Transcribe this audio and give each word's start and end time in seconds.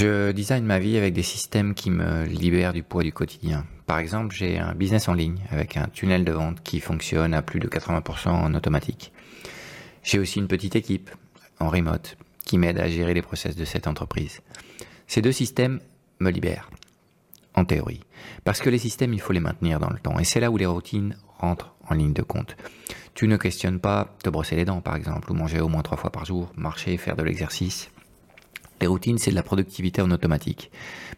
Je 0.00 0.32
design 0.32 0.64
ma 0.64 0.78
vie 0.78 0.96
avec 0.96 1.12
des 1.12 1.22
systèmes 1.22 1.74
qui 1.74 1.90
me 1.90 2.24
libèrent 2.24 2.72
du 2.72 2.82
poids 2.82 3.02
du 3.02 3.12
quotidien. 3.12 3.66
Par 3.84 3.98
exemple, 3.98 4.34
j'ai 4.34 4.58
un 4.58 4.72
business 4.72 5.10
en 5.10 5.12
ligne 5.12 5.40
avec 5.50 5.76
un 5.76 5.88
tunnel 5.88 6.24
de 6.24 6.32
vente 6.32 6.62
qui 6.62 6.80
fonctionne 6.80 7.34
à 7.34 7.42
plus 7.42 7.60
de 7.60 7.68
80% 7.68 8.30
en 8.30 8.54
automatique. 8.54 9.12
J'ai 10.02 10.18
aussi 10.18 10.38
une 10.38 10.48
petite 10.48 10.74
équipe 10.74 11.10
en 11.58 11.68
remote 11.68 12.16
qui 12.46 12.56
m'aide 12.56 12.78
à 12.78 12.88
gérer 12.88 13.12
les 13.12 13.20
process 13.20 13.56
de 13.56 13.64
cette 13.66 13.86
entreprise. 13.86 14.40
Ces 15.06 15.20
deux 15.20 15.32
systèmes 15.32 15.80
me 16.18 16.30
libèrent, 16.30 16.70
en 17.54 17.66
théorie. 17.66 18.00
Parce 18.44 18.62
que 18.62 18.70
les 18.70 18.78
systèmes, 18.78 19.12
il 19.12 19.20
faut 19.20 19.34
les 19.34 19.40
maintenir 19.40 19.80
dans 19.80 19.90
le 19.90 19.98
temps. 19.98 20.18
Et 20.18 20.24
c'est 20.24 20.40
là 20.40 20.50
où 20.50 20.56
les 20.56 20.64
routines 20.64 21.14
rentrent 21.36 21.74
en 21.90 21.94
ligne 21.94 22.14
de 22.14 22.22
compte. 22.22 22.56
Tu 23.12 23.28
ne 23.28 23.36
questionnes 23.36 23.80
pas 23.80 24.16
te 24.24 24.30
brosser 24.30 24.56
les 24.56 24.64
dents, 24.64 24.80
par 24.80 24.96
exemple, 24.96 25.30
ou 25.30 25.34
manger 25.34 25.60
au 25.60 25.68
moins 25.68 25.82
trois 25.82 25.98
fois 25.98 26.10
par 26.10 26.24
jour, 26.24 26.50
marcher, 26.56 26.96
faire 26.96 27.16
de 27.16 27.22
l'exercice. 27.22 27.90
Les 28.80 28.86
routines, 28.86 29.18
c'est 29.18 29.30
de 29.30 29.36
la 29.36 29.42
productivité 29.42 30.00
en 30.00 30.10
automatique. 30.10 30.70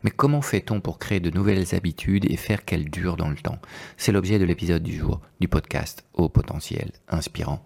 Mais 0.02 0.10
comment 0.10 0.42
fait-on 0.42 0.80
pour 0.80 0.98
créer 0.98 1.20
de 1.20 1.30
nouvelles 1.30 1.74
habitudes 1.74 2.28
et 2.28 2.36
faire 2.36 2.64
qu'elles 2.64 2.90
durent 2.90 3.16
dans 3.16 3.30
le 3.30 3.36
temps? 3.36 3.58
C'est 3.96 4.10
l'objet 4.10 4.40
de 4.40 4.44
l'épisode 4.44 4.82
du 4.82 4.96
jour 4.96 5.20
du 5.40 5.46
podcast 5.46 6.04
Au 6.14 6.28
potentiel 6.28 6.90
inspirant. 7.08 7.64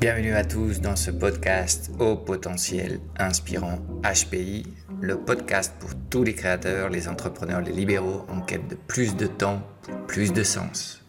Bienvenue 0.00 0.34
à 0.34 0.44
tous 0.44 0.80
dans 0.80 0.96
ce 0.96 1.10
podcast 1.10 1.90
Au 1.98 2.16
potentiel 2.16 3.00
inspirant 3.18 3.78
HPI, 4.02 4.66
le 5.00 5.18
podcast 5.18 5.74
pour 5.78 5.90
tous 6.10 6.24
les 6.24 6.34
créateurs, 6.34 6.88
les 6.88 7.08
entrepreneurs, 7.08 7.60
les 7.60 7.72
libéraux 7.72 8.24
en 8.28 8.40
quête 8.40 8.68
de 8.68 8.74
plus 8.74 9.16
de 9.16 9.26
temps, 9.26 9.62
plus 10.06 10.32
de 10.32 10.42
sens. 10.42 11.03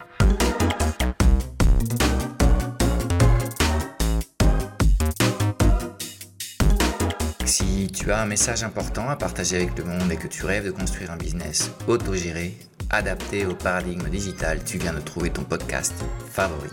Tu 7.92 8.10
as 8.12 8.20
un 8.20 8.26
message 8.26 8.62
important 8.62 9.08
à 9.08 9.16
partager 9.16 9.56
avec 9.56 9.76
le 9.78 9.84
monde 9.84 10.10
et 10.10 10.16
que 10.16 10.26
tu 10.26 10.44
rêves 10.44 10.64
de 10.64 10.70
construire 10.70 11.10
un 11.10 11.16
business 11.16 11.70
autogéré, 11.86 12.56
adapté 12.90 13.46
au 13.46 13.54
paradigme 13.54 14.08
digital, 14.08 14.62
tu 14.64 14.78
viens 14.78 14.92
de 14.92 15.00
trouver 15.00 15.30
ton 15.30 15.42
podcast 15.42 15.94
favori. 16.30 16.70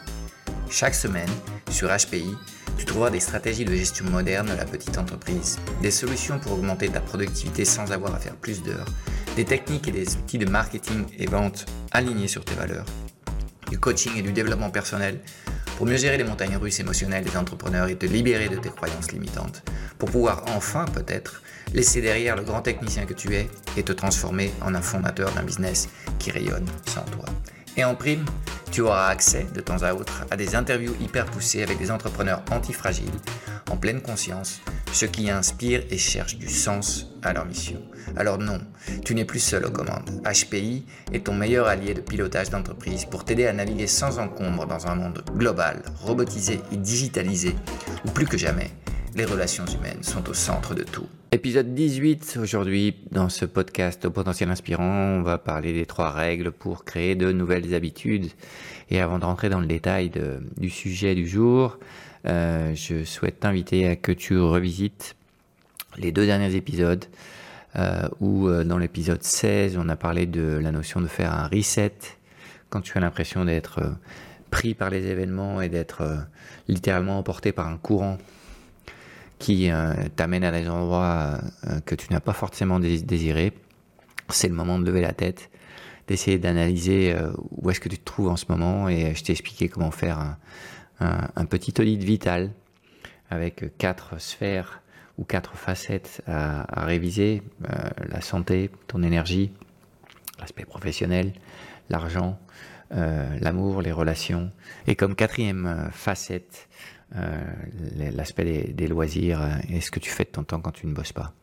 Chaque 0.69 0.95
semaine, 0.95 1.29
sur 1.69 1.89
HPI, 1.89 2.35
tu 2.77 2.85
trouveras 2.85 3.09
des 3.09 3.19
stratégies 3.19 3.65
de 3.65 3.73
gestion 3.73 4.05
moderne 4.05 4.47
de 4.47 4.53
la 4.53 4.65
petite 4.65 4.97
entreprise, 4.97 5.59
des 5.81 5.91
solutions 5.91 6.39
pour 6.39 6.53
augmenter 6.53 6.89
ta 6.89 6.99
productivité 6.99 7.65
sans 7.65 7.91
avoir 7.91 8.13
à 8.15 8.19
faire 8.19 8.35
plus 8.35 8.63
d'heures, 8.63 8.89
des 9.35 9.45
techniques 9.45 9.87
et 9.87 9.91
des 9.91 10.15
outils 10.15 10.37
de 10.37 10.49
marketing 10.49 11.05
et 11.17 11.27
vente 11.27 11.65
alignés 11.91 12.27
sur 12.27 12.45
tes 12.45 12.55
valeurs, 12.55 12.85
du 13.69 13.79
coaching 13.79 14.13
et 14.17 14.21
du 14.21 14.31
développement 14.33 14.71
personnel 14.71 15.19
pour 15.77 15.85
mieux 15.85 15.97
gérer 15.97 16.17
les 16.17 16.23
montagnes 16.23 16.57
russes 16.57 16.79
émotionnelles 16.79 17.23
des 17.23 17.37
entrepreneurs 17.37 17.87
et 17.87 17.95
te 17.95 18.05
libérer 18.05 18.49
de 18.49 18.57
tes 18.57 18.69
croyances 18.69 19.11
limitantes, 19.11 19.63
pour 19.97 20.09
pouvoir 20.09 20.43
enfin 20.55 20.85
peut-être 20.85 21.41
laisser 21.73 22.01
derrière 22.01 22.35
le 22.35 22.43
grand 22.43 22.61
technicien 22.61 23.05
que 23.05 23.13
tu 23.13 23.33
es 23.35 23.47
et 23.77 23.83
te 23.83 23.91
transformer 23.91 24.51
en 24.61 24.75
un 24.75 24.81
fondateur 24.81 25.31
d'un 25.31 25.43
business 25.43 25.89
qui 26.19 26.31
rayonne 26.31 26.65
sans 26.85 27.03
toi. 27.03 27.25
Et 27.75 27.83
en 27.83 27.95
prime, 27.95 28.25
tu 28.71 28.81
auras 28.81 29.07
accès 29.07 29.47
de 29.53 29.61
temps 29.61 29.81
à 29.81 29.93
autre 29.93 30.25
à 30.29 30.37
des 30.37 30.55
interviews 30.55 30.95
hyper 31.01 31.25
poussées 31.25 31.63
avec 31.63 31.79
des 31.79 31.89
entrepreneurs 31.89 32.43
antifragiles, 32.51 33.19
en 33.71 33.77
pleine 33.77 34.01
conscience, 34.01 34.61
ceux 34.91 35.07
qui 35.07 35.29
inspirent 35.31 35.83
et 35.89 35.97
cherchent 35.97 36.37
du 36.37 36.49
sens 36.49 37.07
à 37.23 37.33
leur 37.33 37.45
mission. 37.45 37.81
Alors 38.15 38.37
non, 38.37 38.59
tu 39.03 39.15
n'es 39.15 39.25
plus 39.25 39.39
seul 39.39 39.65
aux 39.65 39.71
commandes. 39.71 40.21
HPI 40.23 40.85
est 41.11 41.25
ton 41.25 41.33
meilleur 41.33 41.67
allié 41.67 41.95
de 41.95 42.01
pilotage 42.01 42.51
d'entreprise 42.51 43.05
pour 43.05 43.25
t'aider 43.25 43.47
à 43.47 43.53
naviguer 43.53 43.87
sans 43.87 44.19
encombre 44.19 44.67
dans 44.67 44.85
un 44.85 44.95
monde 44.95 45.23
global, 45.35 45.81
robotisé 45.99 46.61
et 46.71 46.77
digitalisé, 46.77 47.55
où 48.05 48.11
plus 48.11 48.27
que 48.27 48.37
jamais, 48.37 48.69
les 49.15 49.25
relations 49.25 49.65
humaines 49.65 50.01
sont 50.01 50.27
au 50.29 50.33
centre 50.33 50.73
de 50.73 50.83
tout. 50.83 51.07
Épisode 51.31 51.73
18 51.73 52.39
aujourd'hui 52.41 52.95
dans 53.11 53.29
ce 53.29 53.45
podcast 53.45 54.05
au 54.05 54.11
potentiel 54.11 54.49
inspirant, 54.49 55.17
on 55.19 55.21
va 55.21 55.37
parler 55.37 55.73
des 55.73 55.85
trois 55.85 56.11
règles 56.11 56.51
pour 56.51 56.83
créer 56.83 57.15
de 57.15 57.31
nouvelles 57.31 57.73
habitudes. 57.75 58.31
Et 58.89 58.99
avant 58.99 59.19
de 59.19 59.25
rentrer 59.25 59.49
dans 59.49 59.59
le 59.59 59.67
détail 59.67 60.11
du 60.57 60.69
sujet 60.69 61.15
du 61.15 61.27
jour, 61.27 61.77
euh, 62.25 62.73
je 62.75 63.03
souhaite 63.03 63.39
t'inviter 63.41 63.87
à 63.87 63.95
que 63.95 64.11
tu 64.11 64.37
revisites 64.37 65.15
les 65.97 66.11
deux 66.11 66.25
derniers 66.25 66.55
épisodes 66.55 67.05
euh, 67.75 68.07
où 68.19 68.47
euh, 68.47 68.63
dans 68.63 68.77
l'épisode 68.77 69.21
16 69.21 69.77
on 69.77 69.89
a 69.89 69.95
parlé 69.95 70.25
de 70.25 70.59
la 70.61 70.71
notion 70.71 71.01
de 71.01 71.07
faire 71.07 71.33
un 71.33 71.47
reset 71.47 71.93
quand 72.69 72.81
tu 72.81 72.97
as 72.97 73.01
l'impression 73.01 73.45
d'être 73.45 73.79
pris 74.49 74.73
par 74.73 74.89
les 74.89 75.05
événements 75.07 75.61
et 75.61 75.69
d'être 75.69 76.25
littéralement 76.67 77.19
emporté 77.19 77.51
par 77.51 77.67
un 77.67 77.77
courant 77.77 78.17
qui 79.43 79.69
euh, 79.69 79.93
t'amène 80.15 80.45
à 80.45 80.53
des 80.53 80.69
endroits 80.69 81.37
euh, 81.67 81.81
que 81.81 81.95
tu 81.95 82.13
n'as 82.13 82.21
pas 82.21 82.31
forcément 82.31 82.79
désiré, 82.79 83.51
c'est 84.29 84.47
le 84.47 84.53
moment 84.53 84.79
de 84.79 84.85
lever 84.85 85.01
la 85.01 85.11
tête, 85.11 85.51
d'essayer 86.07 86.39
d'analyser 86.39 87.13
euh, 87.13 87.33
où 87.51 87.69
est-ce 87.69 87.81
que 87.81 87.89
tu 87.89 87.97
te 87.97 88.05
trouves 88.05 88.29
en 88.29 88.37
ce 88.37 88.45
moment. 88.47 88.87
Et 88.87 89.13
je 89.13 89.21
t'ai 89.21 89.33
expliqué 89.33 89.67
comment 89.67 89.91
faire 89.91 90.37
un, 91.01 91.45
petit 91.45 91.73
audit 91.77 92.01
vital 92.01 92.51
avec 93.29 93.77
quatre 93.77 94.17
sphères 94.17 94.81
ou 95.17 95.25
quatre 95.25 95.57
facettes 95.57 96.21
à, 96.25 96.85
réviser, 96.85 97.43
la 98.07 98.21
santé, 98.21 98.71
ton 98.87 99.03
énergie, 99.03 99.51
l'aspect 100.39 100.63
professionnel, 100.63 101.33
l'argent, 101.89 102.39
l'amour, 102.91 103.81
les 103.81 103.91
relations, 103.91 104.51
et 104.87 104.95
comme 104.95 105.15
quatrième 105.15 105.89
facette, 105.91 106.69
l'aspect 107.95 108.73
des, 108.73 108.87
loisirs 108.87 109.41
euh, 109.41 109.55
et 109.69 109.81
ce 109.81 109.91
que 109.91 109.99
tu 109.99 110.09
fais 110.09 110.23
de 110.23 110.29
ton 110.29 110.43
temps 110.43 110.59
quand 110.59 110.71
tu 110.71 110.87
ne 110.87 110.93
bosses 110.93 111.13
pas. 111.13 111.33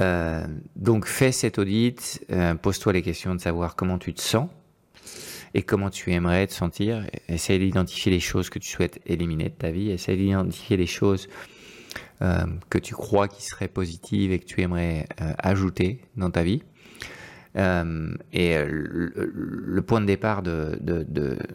Euh, 0.00 0.46
donc 0.76 1.06
fais 1.06 1.32
cet 1.32 1.58
audit, 1.58 2.24
pose-toi 2.62 2.92
les 2.92 3.02
questions 3.02 3.34
de 3.34 3.40
savoir 3.40 3.74
comment 3.74 3.98
tu 3.98 4.14
te 4.14 4.20
sens 4.20 4.48
et 5.54 5.62
comment 5.62 5.90
tu 5.90 6.12
aimerais 6.12 6.46
te 6.46 6.52
sentir. 6.52 7.04
Essaye 7.28 7.58
d'identifier 7.58 8.12
les 8.12 8.20
choses 8.20 8.48
que 8.48 8.58
tu 8.58 8.68
souhaites 8.68 9.00
éliminer 9.06 9.48
de 9.48 9.54
ta 9.54 9.70
vie. 9.70 9.90
Essaye 9.90 10.16
d'identifier 10.16 10.76
les 10.76 10.86
choses 10.86 11.28
que 12.20 12.78
tu 12.78 12.94
crois 12.94 13.26
qui 13.26 13.42
seraient 13.42 13.68
positives 13.68 14.30
et 14.30 14.38
que 14.38 14.44
tu 14.44 14.60
aimerais 14.60 15.06
ajouter 15.38 16.00
dans 16.16 16.30
ta 16.30 16.44
vie. 16.44 16.62
Euh, 17.56 18.14
et 18.32 18.56
euh, 18.56 18.66
le, 18.68 19.82
point 19.82 20.00
de 20.00 20.06
départ 20.06 20.42
de, 20.42 20.78
de, 20.80 21.06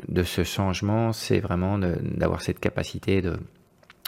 de, 0.08 0.24
ce 0.24 0.44
changement, 0.44 1.14
c'est 1.14 1.40
vraiment 1.40 1.78
d'avoir 1.78 2.42
cette 2.42 2.60
capacité 2.60 3.22
de, 3.22 3.38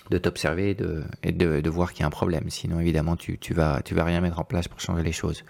de 0.10 0.18
t'observer 0.18 0.76
et 1.24 1.32
de, 1.32 1.70
voir 1.70 1.94
qu'il 1.94 2.02
y 2.02 2.04
a 2.04 2.08
un 2.08 2.12
problème. 2.12 2.50
Sinon, 2.50 2.80
évidemment, 2.80 3.16
tu, 3.16 3.38
tu, 3.38 3.54
vas, 3.54 3.82
tu 3.84 3.96
vas 3.96 4.04
rien 4.04 4.22
mettre 4.22 4.40
en 4.40 4.44
place 4.44 4.68
pour 4.68 4.80
changer 4.80 5.04
les 5.04 5.12
choses. 5.12 5.44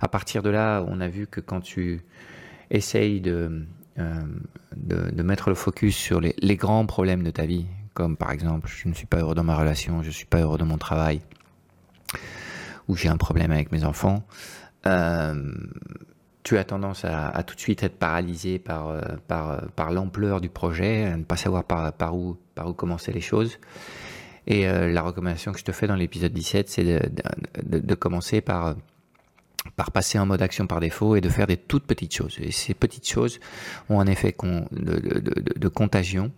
À 0.00 0.08
partir 0.08 0.42
de 0.42 0.50
là, 0.50 0.84
on 0.88 1.00
a 1.00 1.08
vu 1.08 1.26
que 1.26 1.40
quand 1.40 1.60
tu 1.60 2.00
essayes 2.70 3.20
de, 3.20 3.66
euh, 3.98 4.22
de, 4.76 5.22
mettre 5.22 5.48
le 5.48 5.54
focus 5.54 5.96
sur 5.96 6.20
les, 6.20 6.34
les, 6.38 6.56
grands 6.56 6.84
problèmes 6.86 7.22
de 7.22 7.30
ta 7.30 7.46
vie, 7.46 7.66
comme 7.94 8.16
par 8.16 8.30
exemple, 8.30 8.68
je 8.68 8.88
ne 8.88 8.94
suis 8.94 9.06
pas 9.06 9.18
heureux 9.18 9.34
dans 9.34 9.44
ma 9.44 9.56
relation, 9.56 10.02
je 10.02 10.08
ne 10.08 10.12
suis 10.12 10.26
pas 10.26 10.40
heureux 10.40 10.58
dans 10.58 10.66
mon 10.66 10.78
travail, 10.78 11.22
ou 12.88 12.96
j'ai 12.96 13.08
un 13.08 13.16
problème 13.16 13.52
avec 13.52 13.72
mes 13.72 13.84
enfants, 13.84 14.26
euh, 14.86 15.34
tu 16.42 16.56
as 16.58 16.64
tendance 16.64 17.04
à, 17.04 17.42
tout 17.42 17.56
de 17.56 17.60
suite 17.60 17.82
être 17.82 17.98
paralysé 17.98 18.60
par, 18.60 18.88
euh, 18.88 19.00
euh, 19.32 19.60
par 19.74 19.90
l'ampleur 19.90 20.40
du 20.40 20.48
projet, 20.48 21.04
à 21.04 21.16
ne 21.16 21.24
pas 21.24 21.36
savoir 21.36 21.64
par, 21.64 22.14
où, 22.14 22.36
par 22.54 22.68
où 22.68 22.72
commencer 22.72 23.12
les 23.12 23.20
choses. 23.20 23.58
Et 24.46 24.64
la 24.64 25.02
recommandation 25.02 25.50
que 25.50 25.58
je 25.58 25.64
te 25.64 25.72
fais 25.72 25.88
dans 25.88 25.96
l'épisode 25.96 26.32
17, 26.32 26.68
c'est 26.68 26.84
de, 26.84 27.00
de, 27.64 27.80
de, 27.80 27.94
commencer 27.96 28.40
par, 28.40 28.76
par 29.74 29.90
passer 29.90 30.20
en 30.20 30.26
mode 30.26 30.40
action 30.40 30.68
par 30.68 30.78
défaut 30.78 31.16
et 31.16 31.20
de 31.20 31.28
faire 31.28 31.48
des 31.48 31.56
toutes 31.56 31.84
petites 31.84 32.14
choses. 32.14 32.36
Et 32.40 32.52
ces 32.52 32.72
petites 32.72 33.08
choses 33.08 33.40
ont 33.90 33.98
un 33.98 34.06
effet 34.06 34.32
con, 34.32 34.68
de, 34.70 35.66
contagion 35.66 36.30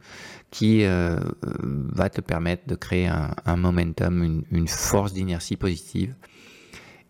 qui 0.51 0.87
va 0.87 2.09
te 2.09 2.23
permettre 2.23 2.67
de 2.67 2.77
créer 2.77 3.09
un, 3.09 3.35
un 3.45 3.57
momentum, 3.57 4.43
une 4.51 4.69
force 4.69 5.13
d'inertie 5.13 5.57
positive 5.59 6.15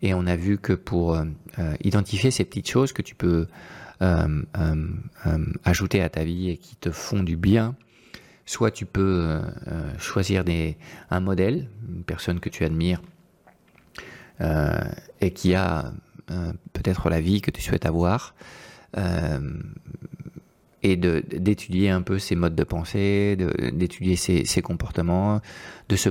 et 0.01 0.13
on 0.13 0.25
a 0.25 0.35
vu 0.35 0.57
que 0.57 0.73
pour 0.73 1.15
euh, 1.15 1.25
euh, 1.59 1.75
identifier 1.83 2.31
ces 2.31 2.45
petites 2.45 2.69
choses 2.69 2.93
que 2.93 3.01
tu 3.01 3.15
peux 3.15 3.47
euh, 4.01 4.43
ajouter 5.65 6.01
à 6.01 6.09
ta 6.09 6.23
vie 6.23 6.49
et 6.49 6.57
qui 6.57 6.75
te 6.75 6.91
font 6.91 7.21
du 7.21 7.35
bien, 7.35 7.75
soit 8.45 8.71
tu 8.71 8.85
peux 8.85 9.41
choisir 9.99 10.43
un 11.11 11.19
modèle, 11.19 11.67
une 11.87 12.03
personne 12.03 12.39
que 12.39 12.49
tu 12.49 12.63
admires 12.63 13.01
et 14.39 15.31
qui 15.31 15.53
a 15.53 15.91
peut-être 16.73 17.09
la 17.09 17.19
vie 17.19 17.41
que 17.41 17.51
tu 17.51 17.61
souhaites 17.61 17.85
avoir, 17.85 18.33
et 20.81 20.95
d'étudier 20.95 21.89
un 21.89 22.01
peu 22.01 22.17
ses 22.17 22.35
modes 22.35 22.55
de 22.55 22.63
pensée, 22.63 23.37
d'étudier 23.73 24.15
ses, 24.15 24.61
comportements, 24.61 25.41
de 25.89 25.95
se 25.95 26.09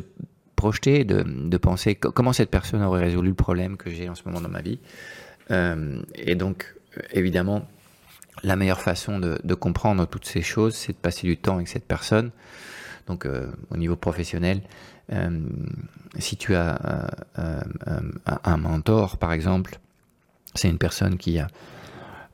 projeter, 0.59 1.05
de, 1.05 1.57
penser 1.57 1.95
comment 1.95 2.33
cette 2.33 2.51
personne 2.51 2.83
aurait 2.83 3.05
résolu 3.05 3.29
le 3.29 3.35
problème 3.35 3.77
que 3.77 3.91
j'ai 3.91 4.09
en 4.09 4.15
ce 4.15 4.25
moment 4.27 4.41
dans 4.41 4.49
ma 4.49 4.61
vie. 4.61 4.81
Euh, 5.51 6.03
et 6.15 6.35
donc, 6.35 6.75
évidemment, 7.13 7.67
la 8.43 8.57
meilleure 8.57 8.81
façon 8.81 9.19
de, 9.21 9.39
de, 9.43 9.55
comprendre 9.55 10.07
toutes 10.07 10.27
ces 10.27 10.43
choses, 10.43 10.75
c'est 10.75 10.93
de 10.93 10.99
passer 10.99 11.27
du 11.27 11.37
temps 11.37 11.57
avec 11.57 11.69
cette 11.69 11.87
personne, 11.87 12.31
Donc 13.07 13.27
au 13.71 13.77
niveau 13.77 13.97
professionnel, 13.97 14.61
si 16.19 16.37
tu 16.37 16.55
as 16.55 16.79
un 18.45 18.57
mentor, 18.57 19.17
par 19.17 19.33
exemple, 19.33 19.79
c'est 20.55 20.69
une 20.69 20.79
personne 20.79 21.17
qui 21.17 21.39
a 21.39 21.47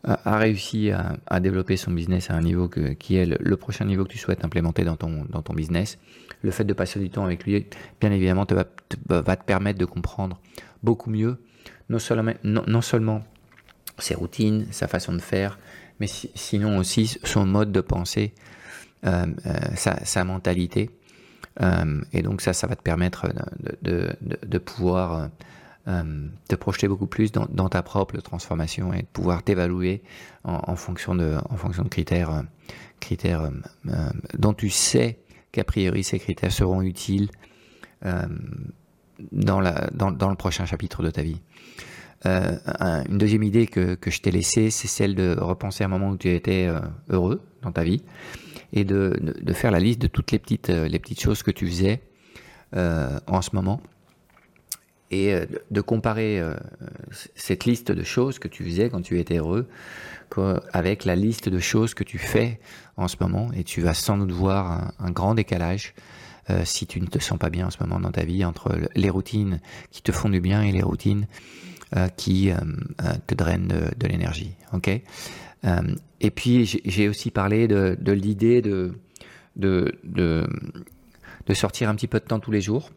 a 0.04 0.38
réussi 0.38 0.90
à, 0.90 1.40
développer 1.40 1.76
son 1.76 1.90
business 1.90 2.30
à 2.30 2.34
un 2.34 2.42
niveau 2.42 2.68
qui 2.68 3.16
est 3.16 3.26
le, 3.26 3.56
prochain 3.56 3.84
niveau 3.86 4.04
que 4.04 4.10
tu 4.10 4.18
souhaites 4.18 4.44
implémenter 4.44 4.84
dans 4.84 4.96
ton, 4.96 5.24
dans 5.30 5.42
ton 5.42 5.54
business, 5.54 5.98
le 6.42 6.50
fait 6.50 6.64
de 6.64 6.74
passer 6.74 7.00
du 7.00 7.10
temps 7.10 7.24
avec 7.24 7.44
lui, 7.44 7.66
bien 8.00 8.12
évidemment, 8.12 8.44
te 8.44 8.54
va, 8.54 8.64
te, 8.64 8.96
va 9.08 9.36
te 9.36 9.44
permettre 9.44 9.78
de 9.78 9.84
comprendre 9.86 10.38
beaucoup 10.82 11.10
mieux, 11.10 11.38
non 11.88 11.98
seulement, 11.98 12.32
non, 12.44 12.80
seulement 12.82 13.22
ses 13.98 14.14
routines, 14.14 14.66
sa 14.70 14.88
façon 14.88 15.12
de 15.12 15.20
faire, 15.20 15.58
mais 16.00 16.06
sinon 16.06 16.78
aussi 16.78 17.18
son 17.24 17.46
mode 17.46 17.72
de 17.72 17.80
pensée, 17.80 18.34
euh, 19.06 19.26
euh, 19.46 19.52
sa, 19.76 20.24
mentalité. 20.24 20.90
Euh, 21.62 22.00
et 22.12 22.22
donc 22.22 22.40
ça, 22.40 22.52
ça 22.52 22.66
va 22.66 22.76
te 22.76 22.82
permettre 22.82 23.28
de, 23.82 24.10
de 24.22 24.58
pouvoir 24.58 25.30
euh, 25.86 26.28
te 26.48 26.54
projeter 26.54 26.88
beaucoup 26.88 27.06
plus 27.06 27.30
dans, 27.30 27.68
ta 27.68 27.82
propre 27.82 28.16
transformation 28.18 28.94
et 28.94 29.02
de 29.02 29.06
pouvoir 29.12 29.42
t'évaluer 29.42 30.02
en, 30.42 30.76
fonction 30.76 31.14
de, 31.14 31.36
en 31.50 31.56
fonction 31.58 31.82
de 31.82 31.90
critères, 31.90 32.30
euh, 32.30 32.42
critères 33.00 33.50
euh, 33.88 34.10
dont 34.38 34.54
tu 34.54 34.70
sais 34.70 35.18
qu'a 35.52 35.62
priori 35.62 36.02
ces 36.02 36.18
critères 36.18 36.52
seront 36.52 36.80
utiles 36.80 37.28
dans, 39.30 39.60
la, 39.60 39.90
dans, 39.92 40.10
dans, 40.10 40.30
le 40.30 40.36
prochain 40.36 40.64
chapitre 40.64 41.02
de 41.02 41.10
ta 41.10 41.22
vie. 41.22 41.42
une 42.24 43.18
deuxième 43.18 43.42
idée 43.42 43.66
que, 43.66 43.94
que 43.94 44.10
je 44.10 44.22
t'ai 44.22 44.30
laissée, 44.30 44.70
c'est 44.70 44.88
celle 44.88 45.14
de 45.14 45.36
repenser 45.38 45.84
à 45.84 45.86
un 45.86 45.90
moment 45.90 46.10
où 46.10 46.16
tu 46.16 46.30
étais 46.30 46.66
heureux 47.10 47.42
dans 47.60 47.72
ta 47.72 47.84
vie 47.84 48.02
et 48.72 48.84
de, 48.84 49.18
de, 49.20 49.32
de, 49.38 49.52
faire 49.52 49.70
la 49.70 49.80
liste 49.80 50.00
de 50.00 50.06
toutes 50.06 50.32
les 50.32 50.38
petites, 50.38 50.68
les 50.70 50.98
petites 50.98 51.20
choses 51.20 51.42
que 51.42 51.50
tu 51.50 51.66
faisais 51.66 52.00
en 52.72 53.42
ce 53.42 53.50
moment 53.52 53.82
et 55.14 55.32
euh, 55.32 55.46
de 55.70 55.80
comparer 55.80 56.40
euh, 56.40 56.54
cette 57.34 57.64
liste 57.64 57.92
de 57.92 58.02
choses 58.02 58.38
que 58.38 58.48
tu 58.48 58.64
faisais 58.64 58.90
quand 58.90 59.02
tu 59.02 59.18
étais 59.18 59.38
heureux 59.38 59.68
avec 60.72 61.04
la 61.04 61.14
liste 61.14 61.48
de 61.48 61.60
choses 61.60 61.94
que 61.94 62.02
tu 62.02 62.18
fais 62.18 62.58
en 62.96 63.06
ce 63.06 63.16
moment. 63.20 63.52
Et 63.54 63.62
tu 63.62 63.80
vas 63.82 63.94
sans 63.94 64.18
doute 64.18 64.32
voir 64.32 64.92
un, 64.98 65.10
grand 65.12 65.36
décalage 65.36 65.94
euh, 66.50 66.62
si 66.64 66.88
tu 66.88 67.00
ne 67.00 67.06
te 67.06 67.20
sens 67.20 67.38
pas 67.38 67.50
bien 67.50 67.68
en 67.68 67.70
ce 67.70 67.78
moment 67.80 68.00
dans 68.00 68.10
ta 68.10 68.24
vie 68.24 68.44
entre 68.44 68.76
les 68.96 69.10
routines 69.10 69.60
qui 69.92 70.02
te 70.02 70.10
font 70.10 70.28
du 70.28 70.40
bien 70.40 70.62
et 70.62 70.72
les 70.72 70.82
routines 70.82 71.28
qui 72.16 72.50
te 73.28 73.34
drainent 73.36 73.68
de, 73.68 74.06
l'énergie. 74.08 74.56
Ok? 74.72 74.88
Et 74.88 76.30
puis 76.32 76.66
j'ai 76.84 77.08
aussi 77.08 77.30
parlé 77.30 77.68
de, 77.68 78.10
l'idée 78.10 78.60
de, 78.60 78.98
de, 79.54 79.94
de 80.02 81.54
sortir 81.54 81.88
un 81.88 81.94
petit 81.94 82.08
peu 82.08 82.18
de 82.18 82.24
temps 82.24 82.40
tous 82.40 82.50
les 82.50 82.60
jours 82.60 82.90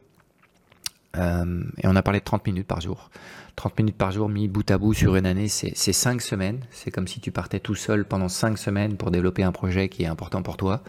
euh, 1.16 1.64
et 1.82 1.88
on 1.88 1.96
a 1.96 2.02
parlé 2.02 2.20
de 2.20 2.26
30 2.26 2.46
minutes 2.46 2.68
par 2.68 2.82
jour. 2.82 3.10
30 3.56 3.78
minutes 3.80 3.98
par 3.98 4.12
jour 4.12 4.30
mis 4.30 4.48
bout 4.48 4.70
à 4.70 4.78
bout 4.78 4.94
sur 4.94 5.16
une 5.16 5.26
année, 5.26 5.48
c'est 5.48 5.74
5 5.74 6.22
semaines. 6.22 6.60
C'est 6.72 6.92
comme 6.92 7.08
si 7.08 7.20
tu 7.20 7.32
partais 7.32 7.60
tout 7.60 7.76
seul 7.76 8.06
pendant 8.06 8.30
5 8.30 8.58
semaines 8.58 8.98
pour 8.98 9.10
développer 9.10 9.44
un 9.44 9.52
projet 9.52 9.90
qui 9.90 10.04
est 10.04 10.08
important 10.08 10.44
pour 10.44 10.58
toi. 10.58 10.84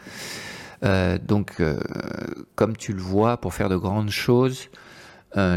Euh, 0.85 1.19
donc, 1.19 1.61
euh, 1.61 1.79
comme 2.56 2.76
tu 2.76 2.93
le 2.93 3.00
vois, 3.00 3.38
pour 3.38 3.55
faire 3.55 3.69
de 3.69 3.76
grandes 3.76 4.11
choses, 4.11 4.69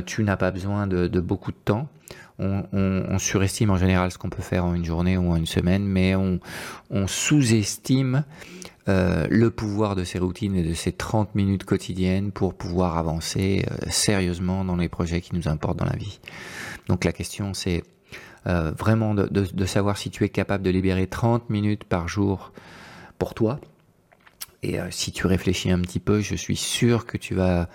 tu 0.05 0.23
n'as 0.23 0.37
pas 0.37 0.51
besoin 0.51 0.85
de, 0.87 1.19
beaucoup 1.19 1.51
de 1.51 1.57
temps. 1.63 1.89
On, 2.39 3.17
surestime 3.19 3.69
en 3.69 3.77
général 3.77 4.11
ce 4.11 4.17
qu'on 4.17 4.29
peut 4.29 4.41
faire 4.41 4.65
en 4.65 4.73
une 4.73 4.85
journée 4.85 5.17
ou 5.17 5.31
en 5.31 5.35
une 5.35 5.45
semaine, 5.45 5.85
mais 5.85 6.15
on 6.15 7.07
sous-estime 7.07 8.23
euh, 8.89 9.27
le 9.29 9.51
pouvoir 9.51 9.95
de 9.95 10.03
ces 10.03 10.17
routines 10.17 10.55
et 10.55 10.63
de 10.63 10.73
ces 10.73 10.91
30 10.91 11.35
minutes 11.35 11.65
quotidiennes 11.65 12.31
pour 12.31 12.55
pouvoir 12.55 12.97
avancer 12.97 13.63
euh, 13.69 13.75
sérieusement 13.91 14.65
dans 14.65 14.75
les 14.75 14.89
projets 14.89 15.21
qui 15.21 15.35
nous 15.35 15.47
importent 15.47 15.77
dans 15.77 15.85
la 15.85 15.95
vie. 15.95 16.19
Donc 16.87 17.03
la 17.03 17.11
question 17.11 17.53
c'est 17.53 17.83
euh, 18.47 18.71
vraiment 18.71 19.13
de, 19.13 19.65
savoir 19.67 19.99
si 19.99 20.09
tu 20.09 20.23
es 20.23 20.29
capable 20.29 20.63
de 20.63 20.71
libérer 20.71 21.05
30 21.05 21.51
minutes 21.51 21.83
par 21.83 22.07
jour 22.07 22.53
pour 23.19 23.35
toi. 23.35 23.59
Et 24.63 24.77
si 24.89 25.11
tu 25.11 25.25
réfléchis 25.25 25.71
un 25.71 25.79
petit 25.79 25.99
peu, 25.99 26.21
je 26.21 26.35
suis 26.35 26.55
sûr 26.55 27.07
que 27.07 27.17
tu 27.17 27.33
vas 27.33 27.67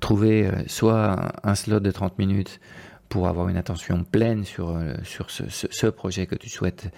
trouver 0.00 0.50
soit 0.66 1.32
un 1.42 1.54
slot 1.54 1.80
de 1.80 1.90
30 1.90 2.18
minutes 2.18 2.60
pour 3.08 3.28
avoir 3.28 3.48
une 3.48 3.56
attention 3.56 4.04
pleine 4.04 4.44
sur, 4.44 4.78
sur 5.04 5.30
ce, 5.30 5.48
ce, 5.48 5.66
ce 5.70 5.86
projet 5.86 6.26
que 6.26 6.34
tu 6.34 6.50
souhaites, 6.50 6.90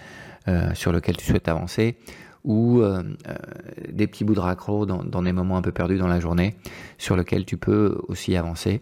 sur 0.73 0.91
lequel 0.91 1.15
tu 1.15 1.25
souhaites 1.25 1.47
avancer, 1.47 1.97
ou 2.43 2.81
euh, 2.81 3.03
euh, 3.27 3.35
des 3.89 4.07
petits 4.07 4.23
bouts 4.23 4.35
de 4.35 4.39
raccro 4.39 4.85
dans, 4.85 5.21
des 5.21 5.33
moments 5.33 5.57
un 5.57 5.61
peu 5.61 5.71
perdus 5.71 5.97
dans 5.97 6.07
la 6.07 6.19
journée 6.19 6.55
sur 6.97 7.15
lesquels 7.15 7.45
tu 7.45 7.57
peux 7.57 7.99
aussi 8.07 8.35
avancer. 8.35 8.81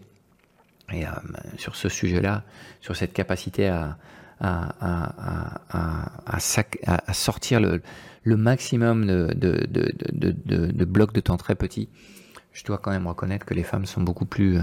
Et 0.92 1.04
euh, 1.04 1.10
sur 1.56 1.74
ce 1.74 1.88
sujet-là, 1.88 2.44
sur 2.80 2.94
cette 2.94 3.12
capacité 3.12 3.68
à, 3.68 3.96
sortir 7.12 7.60
le, 7.60 7.82
maximum 8.36 9.06
de 9.06 10.84
blocs 10.84 11.12
de 11.12 11.20
temps 11.20 11.36
très 11.36 11.54
petits, 11.54 11.88
je 12.52 12.64
dois 12.64 12.78
quand 12.78 12.90
même 12.90 13.06
reconnaître 13.06 13.44
que 13.44 13.54
les 13.54 13.64
femmes 13.64 13.84
sont 13.84 14.00
beaucoup 14.00 14.26
plus 14.26 14.58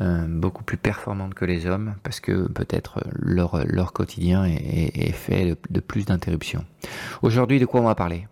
euh, 0.00 0.26
beaucoup 0.28 0.64
plus 0.64 0.76
performantes 0.76 1.34
que 1.34 1.44
les 1.44 1.66
hommes 1.66 1.94
parce 2.02 2.18
que 2.18 2.48
peut-être 2.48 3.04
leur, 3.12 3.64
leur 3.64 3.92
quotidien 3.92 4.44
est, 4.44 5.12
fait 5.12 5.56
de, 5.70 5.80
plus 5.80 6.04
d'interruptions. 6.04 6.64
Aujourd'hui, 7.22 7.60
de 7.60 7.66
quoi 7.66 7.80
on 7.80 7.84
va 7.84 7.94
parler? 7.94 8.26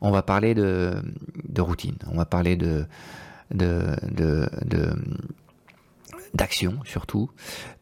On 0.00 0.10
va 0.10 0.22
parler 0.22 0.54
de, 0.54 0.94
de 1.46 1.60
routine, 1.60 1.96
on 2.10 2.16
va 2.16 2.24
parler 2.24 2.56
de, 2.56 2.86
de, 3.50 3.82
de, 4.12 4.48
d'action 6.32 6.78
surtout, 6.84 7.30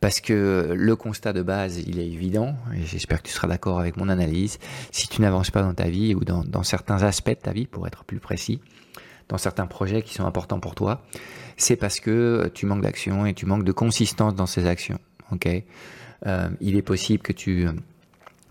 parce 0.01 0.21
que 0.21 0.75
le 0.77 0.97
constat 0.97 1.33
de 1.33 1.43
base, 1.43 1.79
il 1.79 2.01
est 2.01 2.09
évident, 2.09 2.57
et 2.75 2.85
j'espère 2.85 3.23
que 3.23 3.29
tu 3.29 3.35
seras 3.35 3.47
d'accord 3.49 3.79
avec 3.79 3.97
mon 3.97 4.09
analyse, 4.09 4.59
si 4.91 5.07
tu 5.07 5.23
n'avances 5.23 5.53
pas 5.53 5.63
dans 5.63 5.75
ta 5.75 5.89
vie 5.89 6.15
ou 6.17 6.25
dans 6.25 6.63
certains 6.65 7.03
aspects 7.05 7.31
de 7.31 7.35
ta 7.35 7.53
vie, 7.53 7.67
pour 7.67 7.87
être 7.87 8.03
plus 8.05 8.19
précis, 8.19 8.61
dans 9.29 9.39
certains 9.39 9.67
projets 9.67 10.03
qui 10.03 10.15
sont 10.15 10.27
importants 10.27 10.61
pour 10.61 10.75
toi, 10.75 11.03
c'est 11.63 11.77
parce 11.77 12.01
que 12.01 12.51
tu 12.55 12.67
manques 12.67 12.83
d'action 12.83 13.25
et 13.27 13.35
tu 13.35 13.47
manques 13.47 13.65
de 13.65 13.73
consistance 13.73 14.35
dans 14.35 14.47
ces 14.47 14.67
actions. 14.67 14.99
Euh, 16.27 16.51
il 16.61 16.77
est 16.77 16.83
possible 16.83 17.23
que 17.23 17.33
tu 17.33 17.67
euh, 17.67 17.73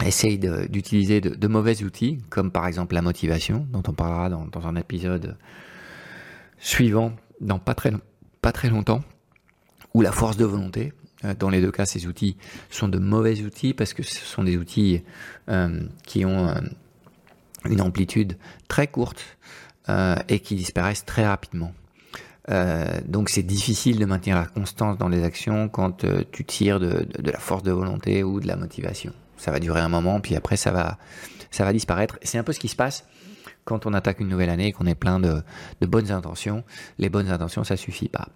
essayes 0.06 0.40
d'utiliser 0.40 1.22
de, 1.22 1.48
mauvais 1.48 1.84
outils, 1.84 2.20
comme 2.30 2.52
par 2.52 2.68
exemple 2.68 2.96
la 2.96 3.02
motivation, 3.02 3.68
dont 3.72 3.84
on 3.88 3.94
parlera 3.94 4.30
dans, 4.30 4.68
un 4.68 4.76
épisode 4.76 5.38
suivant, 6.58 7.14
dans 7.40 7.60
pas 7.60 7.76
très, 7.76 7.92
pas 8.42 8.52
très 8.52 8.70
longtemps, 8.70 9.04
ou 9.94 10.02
la 10.02 10.12
force 10.12 10.38
de 10.38 10.46
volonté. 10.46 10.94
Euh, 11.24 11.36
dans 11.38 11.50
les 11.50 11.62
deux 11.62 11.72
cas, 11.72 11.86
ces 11.86 12.08
outils 12.08 12.38
sont 12.70 12.88
de 12.88 12.98
mauvais 12.98 13.42
outils 13.42 13.74
parce 13.74 13.94
que 13.94 14.04
ce 14.04 14.26
sont 14.26 14.44
des 14.44 14.58
outils 14.58 15.04
euh, 15.50 15.84
qui 16.04 16.26
ont 16.26 16.48
euh, 16.48 16.60
une 17.66 17.82
amplitude 17.82 18.38
très 18.68 18.88
courte 18.88 19.38
euh, 19.90 20.16
et 20.30 20.40
qui 20.40 20.56
disparaissent 20.56 21.06
très 21.06 21.26
rapidement. 21.26 21.74
Euh, 22.50 23.00
donc 23.06 23.30
c'est 23.30 23.44
difficile 23.44 24.00
de 24.00 24.06
maintenir 24.06 24.36
la 24.36 24.46
constance 24.46 24.98
dans 24.98 25.10
les 25.10 25.24
actions 25.24 25.70
quand 25.70 26.04
euh, 26.04 26.24
tu 26.32 26.44
tires 26.44 26.80
de, 26.80 27.06
la 27.24 27.38
force 27.38 27.64
de 27.64 27.72
volonté 27.72 28.24
ou 28.24 28.40
de 28.40 28.48
la 28.48 28.56
motivation. 28.56 29.14
Ça 29.38 29.52
va 29.52 29.60
durer 29.60 29.80
un 29.80 29.90
moment, 29.90 30.20
puis 30.20 30.36
après 30.36 30.58
ça 30.58 30.72
va, 30.72 30.98
ça 31.52 31.64
va 31.64 31.74
disparaître. 31.74 32.18
C'est 32.24 32.38
un 32.38 32.44
peu 32.44 32.54
ce 32.54 32.60
qui 32.60 32.68
se 32.68 32.76
passe 32.76 33.06
quand 33.64 33.86
on 33.86 33.94
attaque 33.94 34.20
une 34.20 34.28
nouvelle 34.28 34.50
année 34.50 34.68
et 34.68 34.72
qu'on 34.72 34.88
est 34.88 34.96
plein 34.96 35.20
de, 35.20 35.44
bonnes 35.82 36.12
intentions. 36.12 36.64
Les 36.98 37.10
bonnes 37.10 37.30
intentions, 37.30 37.64
ça 37.64 37.78
suffit 37.78 38.10
pas. 38.10 38.30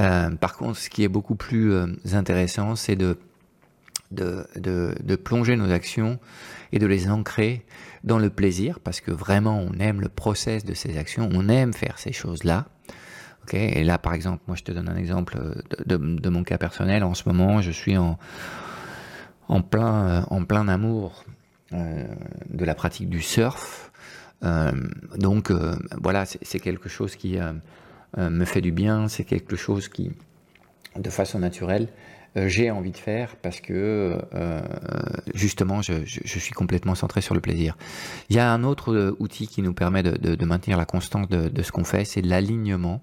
Euh, 0.00 0.30
par 0.30 0.56
contre, 0.56 0.78
ce 0.78 0.90
qui 0.90 1.02
est 1.02 1.08
beaucoup 1.08 1.34
plus 1.34 1.74
intéressant, 2.12 2.76
c'est 2.76 2.96
de, 2.96 3.16
de, 4.10 5.16
plonger 5.16 5.56
nos 5.56 5.70
actions 5.70 6.18
et 6.72 6.78
de 6.78 6.86
les 6.86 7.08
ancrer 7.08 7.64
dans 8.04 8.18
le 8.18 8.28
plaisir, 8.28 8.80
parce 8.80 9.00
que 9.00 9.10
vraiment 9.10 9.58
on 9.58 9.78
aime 9.78 10.00
le 10.00 10.08
process 10.08 10.64
de 10.64 10.74
ces 10.74 10.98
actions, 10.98 11.28
on 11.32 11.48
aime 11.48 11.72
faire 11.72 11.98
ces 11.98 12.12
choses-là. 12.12 12.66
Et 13.54 13.84
là, 13.84 13.98
par 13.98 14.14
exemple, 14.14 14.42
moi 14.46 14.56
je 14.56 14.62
te 14.62 14.72
donne 14.72 14.88
un 14.88 14.96
exemple 14.96 15.38
de, 15.86 15.96
de, 15.96 16.28
mon 16.28 16.42
cas 16.44 16.58
personnel. 16.58 17.04
En 17.04 17.14
ce 17.14 17.28
moment, 17.28 17.60
je 17.60 17.70
suis 17.70 17.96
en, 17.96 18.18
en, 19.48 19.62
plein, 19.62 20.68
amour 20.68 21.24
euh, 21.72 22.06
de 22.50 22.64
la 22.64 22.74
pratique 22.74 23.08
du 23.08 23.20
surf. 23.20 23.90
Euh, 24.44 24.72
donc 25.16 25.50
euh, 25.50 25.76
voilà, 26.00 26.24
c'est 26.26 26.60
quelque 26.60 26.88
chose 26.88 27.16
qui 27.16 27.38
euh, 27.38 27.52
euh, 28.18 28.30
me 28.30 28.44
fait 28.44 28.60
du 28.60 28.72
bien, 28.72 29.08
c'est 29.08 29.24
quelque 29.24 29.56
chose 29.56 29.88
qui, 29.88 30.12
de 30.96 31.10
façon 31.10 31.38
naturelle, 31.38 31.88
euh, 31.88 32.15
j'ai 32.36 32.70
envie 32.70 32.90
de 32.90 32.96
faire 32.98 33.36
parce 33.36 33.60
que 33.60 34.18
euh, 34.34 34.60
justement 35.34 35.80
je, 35.80 36.04
suis 36.04 36.52
complètement 36.52 36.94
centré 36.94 37.22
sur 37.22 37.34
le 37.34 37.40
plaisir. 37.40 37.76
Il 38.28 38.36
y 38.36 38.38
a 38.38 38.52
un 38.52 38.62
autre 38.62 38.92
euh, 38.92 39.16
outil 39.18 39.48
qui 39.48 39.62
nous 39.62 39.72
permet 39.72 40.02
de, 40.02 40.44
maintenir 40.44 40.76
la 40.76 40.84
constance 40.84 41.28
de, 41.28 41.62
ce 41.62 41.72
qu'on 41.72 41.84
fait, 41.84 42.04
c'est 42.04 42.22
l'alignement 42.22 43.02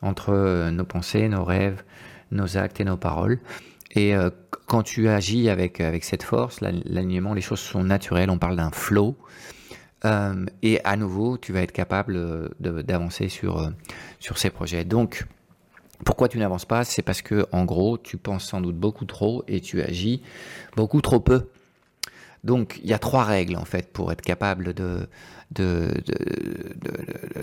entre 0.00 0.70
nos 0.70 0.84
pensées, 0.84 1.28
nos 1.28 1.44
rêves, 1.44 1.82
nos 2.32 2.56
actes 2.56 2.80
et 2.80 2.84
nos 2.84 2.96
paroles. 2.96 3.38
Et 3.92 4.14
euh, 4.14 4.30
quand 4.66 4.82
tu 4.82 5.08
agis 5.08 5.50
avec, 5.50 5.80
avec 5.80 6.04
cette 6.04 6.22
force, 6.22 6.60
l'alignement, 6.60 7.34
les 7.34 7.40
choses 7.40 7.60
sont 7.60 7.84
naturelles, 7.84 8.30
on 8.30 8.38
parle 8.38 8.56
d'un 8.56 8.70
flow. 8.70 9.16
et 10.62 10.80
à 10.84 10.96
nouveau, 10.96 11.38
tu 11.38 11.52
vas 11.52 11.62
être 11.62 11.72
capable 11.72 12.50
d'avancer 12.60 13.28
sur, 13.28 13.70
sur 14.20 14.38
ces 14.38 14.50
projets. 14.50 14.84
Donc, 14.84 15.26
pourquoi 16.04 16.28
tu 16.28 16.38
n'avances 16.38 16.64
pas? 16.64 16.84
C'est 16.84 17.02
parce 17.02 17.22
que, 17.22 17.46
en 17.52 17.64
gros, 17.64 17.98
tu 17.98 18.16
penses 18.16 18.44
sans 18.44 18.60
doute 18.60 18.76
beaucoup 18.76 19.04
trop 19.04 19.44
et 19.48 19.60
tu 19.60 19.82
agis 19.82 20.22
beaucoup 20.76 21.00
trop 21.00 21.20
peu. 21.20 21.48
Donc, 22.44 22.80
il 22.82 22.88
y 22.88 22.92
a 22.92 22.98
trois 22.98 23.24
règles 23.24 23.56
en 23.56 23.64
fait 23.64 23.92
pour 23.92 24.12
être 24.12 24.22
capable 24.22 24.72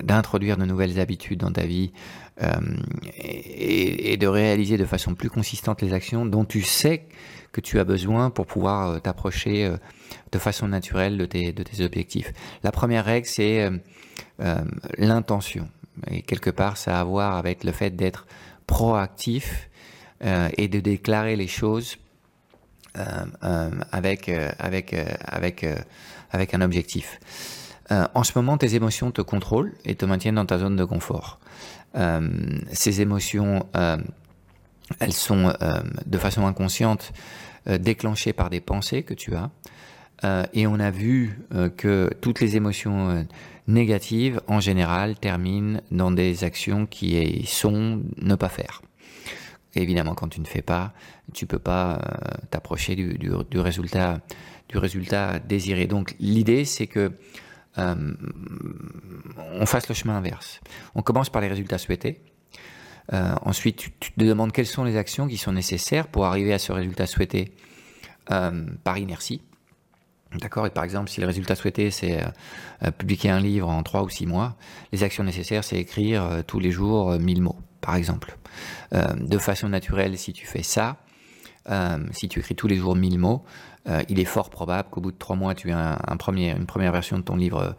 d'introduire 0.04 0.58
de, 0.58 0.66
nouvelles 0.66 1.00
habitudes 1.00 1.40
dans 1.40 1.52
ta 1.52 1.66
vie 1.66 1.92
euh, 2.42 2.54
et, 3.18 4.16
de 4.18 4.28
réaliser 4.28 4.78
de 4.78 4.86
façon 4.86 5.14
plus 5.16 5.30
consistante 5.30 5.82
les 5.82 5.92
actions 5.94 6.26
dont 6.26 6.46
tu 6.46 6.62
sais 6.62 7.08
que 7.52 7.60
tu 7.62 7.80
as 7.80 7.84
besoin 7.84 8.30
pour 8.30 8.48
pouvoir 8.48 8.90
euh, 8.90 9.00
t'approcher 9.00 9.66
euh, 9.66 9.76
de 10.32 10.40
façon 10.40 10.70
naturelle 10.70 11.18
de 11.18 11.26
tes 11.26 11.84
objectifs. 11.84 12.32
La 12.64 12.72
première 12.72 13.04
règle, 13.06 13.28
c'est 13.28 13.70
l'intention. 14.98 15.68
Et 16.10 16.22
quelque 16.22 16.50
part, 16.50 16.78
ça 16.78 16.98
a 16.98 17.02
à 17.02 17.04
voir 17.04 17.36
avec 17.36 17.64
le 17.64 17.72
fait 17.72 17.92
d'être 17.92 18.26
proactif 18.68 19.70
euh, 20.24 20.50
et 20.58 20.68
de 20.68 20.80
déclarer 20.80 21.36
les 21.36 21.48
choses 21.48 21.98
euh, 22.98 23.02
euh, 23.44 23.70
avec, 23.92 24.30
avec, 24.60 24.96
avec, 25.26 25.66
avec 26.32 26.54
un 26.54 26.62
objectif. 26.62 27.20
en 27.90 28.24
ce 28.24 28.32
moment, 28.36 28.58
tes 28.58 28.76
émotions 28.76 29.12
te 29.12 29.22
contrôlent 29.22 29.74
et 29.84 29.96
te 29.96 30.06
maintiennent 30.06 30.36
dans 30.36 30.46
ta 30.46 30.58
zone 30.58 30.76
de 30.76 30.86
confort. 30.86 31.40
ces 32.72 33.02
émotions, 33.02 33.68
elles 35.00 35.14
sont 35.14 35.54
de 36.06 36.18
façon 36.18 36.48
inconsciente 36.48 37.14
déclenchées 37.68 38.34
par 38.34 38.50
des 38.50 38.62
pensées 38.62 39.04
que 39.04 39.14
tu 39.14 39.36
as. 39.36 39.52
Et 40.24 40.66
on 40.66 40.80
a 40.80 40.92
vu 40.92 41.40
que 41.78 42.10
toutes 42.22 42.40
les 42.40 42.56
émotions 42.56 43.26
négatives, 43.68 44.42
en 44.48 44.60
général, 44.60 45.16
terminent 45.18 45.82
dans 45.92 46.12
des 46.12 46.44
actions 46.44 46.86
qui 46.86 47.46
sont 47.48 48.02
ne 48.18 48.36
pas 48.36 48.50
faire. 48.50 48.82
évidemment, 49.76 50.16
quand 50.16 50.30
tu 50.30 50.40
ne 50.40 50.46
fais 50.46 50.62
pas, 50.62 50.94
tu 51.34 51.46
peux 51.46 51.60
pas 51.60 51.96
euh, 51.96 52.38
t'approcher 52.50 52.96
du, 52.96 53.30
résultat, 53.60 54.20
désiré. 55.40 55.88
Donc, 55.88 56.16
l'idée, 56.20 56.64
c'est 56.64 56.88
que 56.88 57.12
euh, 57.78 58.14
on 59.52 59.66
fasse 59.66 59.90
le 59.90 59.96
chemin 59.96 60.16
inverse. 60.16 60.62
On 60.94 61.02
commence 61.02 61.30
par 61.30 61.42
les 61.42 61.50
résultats 61.50 61.78
souhaités. 61.78 62.22
Euh, 63.14 63.36
ensuite, 63.42 63.92
tu, 64.00 64.12
te 64.12 64.24
demandes 64.24 64.54
quelles 64.54 64.66
sont 64.66 64.86
les 64.86 64.96
actions 64.96 65.28
qui 65.28 65.38
sont 65.38 65.52
nécessaires 65.52 66.08
pour 66.08 66.26
arriver 66.26 66.54
à 66.54 66.60
ce 66.60 66.72
résultat 66.72 67.06
souhaité 67.06 67.52
par 68.28 68.98
inertie. 68.98 69.44
D'accord 70.40 70.66
Et 70.66 70.70
par 70.70 70.84
exemple, 70.84 71.10
si 71.10 71.22
le 71.22 71.28
résultat 71.28 71.56
souhaité, 71.56 71.92
c'est 71.92 72.22
euh, 72.84 72.92
publier 72.92 73.30
un 73.30 73.40
livre 73.40 73.70
en 73.70 73.84
3 73.84 74.04
ou 74.04 74.10
6 74.10 74.26
mois, 74.26 74.56
les 74.92 75.04
actions 75.04 75.24
nécessaires, 75.24 75.64
c'est 75.64 75.78
écrire 75.78 76.24
euh, 76.24 76.42
tous 76.46 76.60
les 76.60 76.72
jours 76.72 77.12
1000 77.18 77.38
euh, 77.38 77.42
mots, 77.42 77.58
par 77.82 77.96
exemple. 77.96 78.38
de 78.92 79.38
façon 79.38 79.70
naturelle, 79.70 80.18
si 80.18 80.34
tu 80.34 80.48
fais 80.48 80.64
ça, 80.64 80.98
si 82.12 82.28
tu 82.30 82.40
écris 82.40 82.56
tous 82.56 82.68
les 82.68 82.78
jours 82.78 82.96
1000 82.96 83.20
mots, 83.20 83.44
il 84.10 84.20
est 84.20 84.26
fort 84.26 84.50
probable 84.50 84.90
qu'au 84.90 85.02
bout 85.02 85.12
de 85.12 85.18
3 85.18 85.36
mois, 85.36 85.54
tu 85.54 85.70
aies 85.70 85.74
une 85.74 86.66
première 86.66 86.92
version 86.92 87.20
de 87.20 87.24
ton 87.24 87.36
livre 87.36 87.76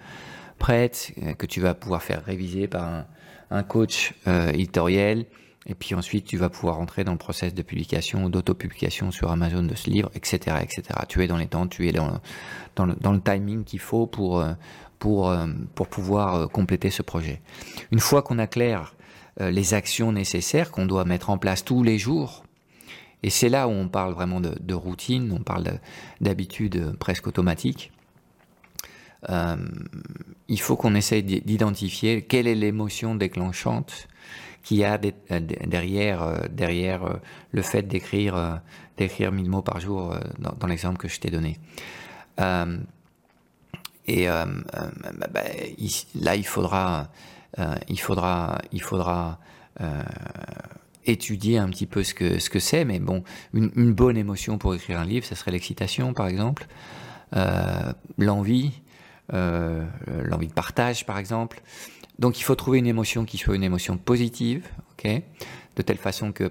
prête, 0.58 1.12
que 1.38 1.46
tu 1.46 1.60
vas 1.60 1.74
pouvoir 1.74 2.02
faire 2.02 2.24
réviser 2.24 2.68
par 2.68 2.84
un, 2.84 3.06
un 3.50 3.62
coach 3.64 4.14
éditorial 4.26 5.24
et 5.68 5.74
puis 5.74 5.94
ensuite, 5.94 6.26
tu 6.26 6.36
vas 6.36 6.48
pouvoir 6.48 6.78
entrer 6.78 7.02
dans 7.02 7.12
le 7.12 7.18
process 7.18 7.52
de 7.52 7.62
publication 7.62 8.24
ou 8.24 8.28
d'autopublication 8.28 9.10
sur 9.10 9.30
Amazon 9.30 9.64
de 9.64 9.74
ce 9.74 9.90
livre, 9.90 10.10
etc., 10.14 10.58
etc. 10.62 10.82
Tu 11.08 11.22
es 11.24 11.26
dans 11.26 11.36
les 11.36 11.48
temps, 11.48 11.66
tu 11.66 11.88
es 11.88 11.92
dans, 11.92 12.20
le, 12.78 13.20
timing 13.20 13.64
qu'il 13.64 13.80
faut 13.80 14.06
pour, 14.06 14.40
euh, 14.40 14.52
pour, 15.00 15.28
euh, 15.28 15.48
pour 15.74 15.88
pouvoir 15.88 16.34
euh, 16.34 16.46
compléter 16.46 16.90
ce 16.90 17.02
projet. 17.02 17.42
Une 17.90 17.98
fois 17.98 18.22
qu'on 18.22 18.38
a 18.38 18.46
clair 18.46 18.94
les 19.38 19.74
actions 19.74 20.12
nécessaires 20.12 20.70
qu'on 20.70 20.86
doit 20.86 21.04
mettre 21.04 21.28
en 21.28 21.36
place 21.36 21.62
tous 21.62 21.82
les 21.82 21.98
jours, 21.98 22.44
et 23.22 23.28
c'est 23.28 23.50
là 23.50 23.68
où 23.68 23.70
on 23.70 23.86
parle 23.86 24.14
vraiment 24.14 24.40
de, 24.40 24.56
de 24.58 24.72
routine, 24.72 25.30
on 25.30 25.42
parle 25.42 25.78
d'habitude 26.22 26.96
presque 26.98 27.26
automatique, 27.26 27.92
il 29.28 30.60
faut 30.60 30.76
qu'on 30.76 30.94
essaye 30.94 31.22
d'identifier 31.22 32.22
quelle 32.22 32.46
est 32.46 32.54
l'émotion 32.54 33.14
déclenchante 33.14 34.08
qui 34.66 34.82
a 34.82 34.98
euh, 35.30 35.40
derrière, 35.64 36.24
euh, 36.24 36.38
euh, 36.60 37.16
le 37.52 37.62
fait 37.62 37.82
d'écrire 37.82 38.60
d'écrire 38.96 39.30
1000 39.30 39.48
mots 39.48 39.62
par 39.62 39.78
jour 39.78 40.16
dans, 40.40 40.66
l'exemple 40.66 40.98
que 40.98 41.06
je 41.06 41.20
t'ai 41.20 41.30
donné. 41.30 41.56
et 44.08 44.26
bah, 44.26 44.46
bah, 45.30 45.42
là, 46.20 46.34
il 46.34 46.44
faudra, 46.44 47.08
il 47.88 48.00
faudra, 48.00 49.38
étudier 51.04 51.58
un 51.58 51.68
petit 51.68 51.86
peu 51.86 52.02
ce 52.02 52.14
que 52.14 52.40
ce 52.40 52.50
que 52.50 52.58
c'est, 52.58 52.84
mais 52.84 52.98
bon, 52.98 53.22
une, 53.54 53.70
une, 53.76 53.92
bonne 53.92 54.16
émotion 54.16 54.58
pour 54.58 54.74
écrire 54.74 54.98
un 54.98 55.04
livre, 55.04 55.24
ça 55.24 55.36
serait 55.36 55.52
l'excitation, 55.52 56.12
par 56.12 56.26
exemple, 56.26 56.66
l'envie, 58.18 58.82
l'envie 59.32 60.48
de 60.48 60.52
partage, 60.52 61.06
par 61.06 61.18
exemple. 61.18 61.60
Donc 62.18 62.38
il 62.40 62.42
faut 62.42 62.54
trouver 62.54 62.78
une 62.78 62.86
émotion 62.86 63.24
qui 63.24 63.38
soit 63.38 63.56
une 63.56 63.64
émotion 63.64 63.98
positive, 63.98 64.66
ok, 64.92 65.22
de 65.76 65.82
telle 65.82 65.98
façon 65.98 66.32
que 66.32 66.50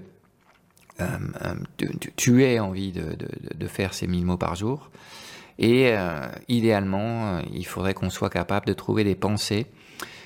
euh, 1.00 1.18
euh, 1.42 1.86
tu, 2.16 2.44
aies 2.44 2.58
envie 2.58 2.92
de, 2.92 3.66
faire 3.66 3.92
ces 3.92 4.06
1000 4.06 4.24
mots 4.24 4.36
par 4.36 4.54
jour. 4.54 4.90
Et 5.58 5.90
euh, 5.90 6.26
idéalement, 6.48 7.40
il 7.52 7.66
faudrait 7.66 7.94
qu'on 7.94 8.10
soit 8.10 8.30
capable 8.30 8.66
de 8.66 8.72
trouver 8.72 9.04
des 9.04 9.14
pensées 9.14 9.66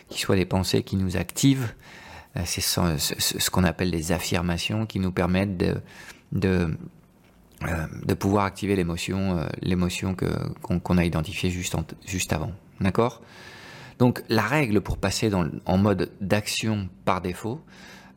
qui 0.09 0.21
soient 0.21 0.37
des 0.37 0.47
pensées 0.47 0.83
qui 0.83 0.97
nous 0.97 1.17
activent. 1.17 1.75
C'est 2.45 2.61
ce, 2.61 3.51
qu'on 3.51 3.65
appelle 3.65 3.91
des 3.91 4.13
affirmations 4.13 4.87
qui 4.87 5.01
nous 5.01 5.11
permettent 5.11 5.57
de, 5.57 5.81
de, 6.31 6.77
de 7.61 8.15
pouvoir 8.15 8.45
activer 8.45 8.75
l'émotion, 8.75 9.47
l'émotion 9.61 10.17
qu'on 10.63 10.99
a 10.99 11.05
identifiée 11.05 11.51
juste, 11.51 12.33
avant. 12.33 12.53
D'accord? 12.81 13.21
Donc 13.99 14.23
la 14.31 14.43
règle 14.43 14.81
pour 14.81 14.97
passer 14.97 15.31
en 15.67 15.79
mode 15.79 16.11
d'action 16.21 16.89
par 17.05 17.21
défaut, 17.21 17.61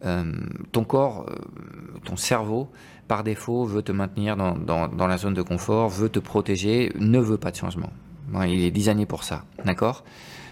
euh, 0.06 0.24
ton 0.72 0.84
corps, 0.84 1.26
euh, 1.30 1.36
ton 2.04 2.18
cerveau, 2.18 2.70
par 3.08 3.24
défaut, 3.24 3.64
veut 3.66 3.82
te 3.82 3.92
maintenir 3.92 4.36
dans, 4.36 5.08
la 5.08 5.18
zone 5.18 5.34
de 5.34 5.42
confort, 5.42 5.90
veut 5.90 6.10
te 6.10 6.20
protéger, 6.20 6.92
ne 7.00 7.20
veut 7.20 7.38
pas 7.38 7.52
de 7.52 7.56
changement. 7.56 7.92
il 8.46 8.64
est 8.64 8.72
designé 8.72 9.06
pour 9.06 9.24
ça, 9.24 9.46
d'accord? 9.66 10.04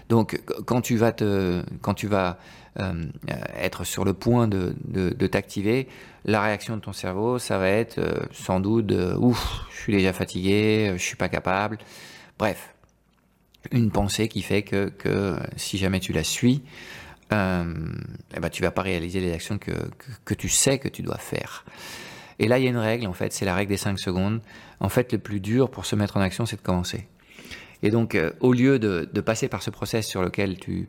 Donc 0.08 0.40
quand 0.64 0.80
tu 0.80 0.96
vas 0.96 1.12
te, 1.12 1.62
quand 1.80 1.94
tu 1.94 2.06
vas 2.06 2.38
euh, 2.80 3.04
être 3.56 3.84
sur 3.84 4.04
le 4.04 4.14
point 4.14 4.48
de, 4.48 4.74
de 4.84 5.26
t'activer, 5.26 5.88
la 6.24 6.40
réaction 6.42 6.76
de 6.76 6.82
ton 6.82 6.92
cerveau, 6.92 7.38
ça 7.38 7.58
va 7.58 7.68
être 7.68 8.00
sans 8.32 8.60
doute 8.60 8.92
ouf, 9.18 9.62
je 9.70 9.80
suis 9.80 9.92
déjà 9.92 10.12
fatigué, 10.12 10.92
je 10.96 11.02
suis 11.02 11.16
pas 11.16 11.28
capable. 11.28 11.78
Bref, 12.38 12.72
une 13.70 13.90
pensée 13.90 14.28
qui 14.28 14.42
fait 14.42 14.62
que, 14.62 14.88
que 14.88 15.36
si 15.56 15.78
jamais 15.78 16.00
tu 16.00 16.12
la 16.12 16.24
suis, 16.24 16.62
euh, 17.32 17.64
eh 18.36 18.40
ben, 18.40 18.48
tu 18.50 18.62
vas 18.62 18.70
pas 18.70 18.82
réaliser 18.82 19.20
les 19.20 19.32
actions 19.32 19.58
que, 19.58 19.72
que, 20.24 20.34
tu 20.34 20.48
sais 20.48 20.78
que 20.78 20.88
tu 20.88 21.02
dois 21.02 21.18
faire. 21.18 21.64
Et 22.38 22.48
là, 22.48 22.58
il 22.58 22.64
y 22.64 22.66
a 22.66 22.70
une 22.70 22.78
règle, 22.78 23.06
en 23.06 23.12
fait, 23.12 23.32
c'est 23.32 23.44
la 23.44 23.54
règle 23.54 23.70
des 23.70 23.76
5 23.76 23.98
secondes. 23.98 24.40
En 24.80 24.88
fait, 24.88 25.12
le 25.12 25.18
plus 25.18 25.40
dur 25.40 25.70
pour 25.70 25.86
se 25.86 25.94
mettre 25.96 26.16
en 26.16 26.20
action, 26.20 26.44
c'est 26.44 26.56
de 26.56 26.62
commencer. 26.62 27.06
Et 27.82 27.90
donc, 27.90 28.14
euh, 28.14 28.32
au 28.40 28.52
lieu 28.52 28.78
de, 28.78 29.08
de, 29.12 29.20
passer 29.20 29.48
par 29.48 29.62
ce 29.62 29.70
process 29.70 30.06
sur 30.06 30.22
lequel 30.22 30.58
tu, 30.58 30.88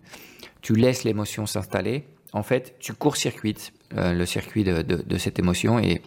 tu 0.63 0.75
laisses 0.75 1.03
l'émotion 1.03 1.45
s'installer, 1.45 2.05
en 2.31 2.41
fait, 2.41 2.75
tu 2.79 2.93
court-circuites 2.93 3.73
euh, 3.95 4.13
le 4.13 4.25
circuit 4.25 4.63
de, 4.63 5.17
cette 5.19 5.37
émotion 5.37 5.77
et, 5.77 6.01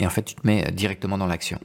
en 0.00 0.10
fait, 0.10 0.22
tu 0.22 0.34
te 0.34 0.44
mets 0.44 0.64
directement 0.72 1.16
dans 1.16 1.26
l'action. 1.26 1.60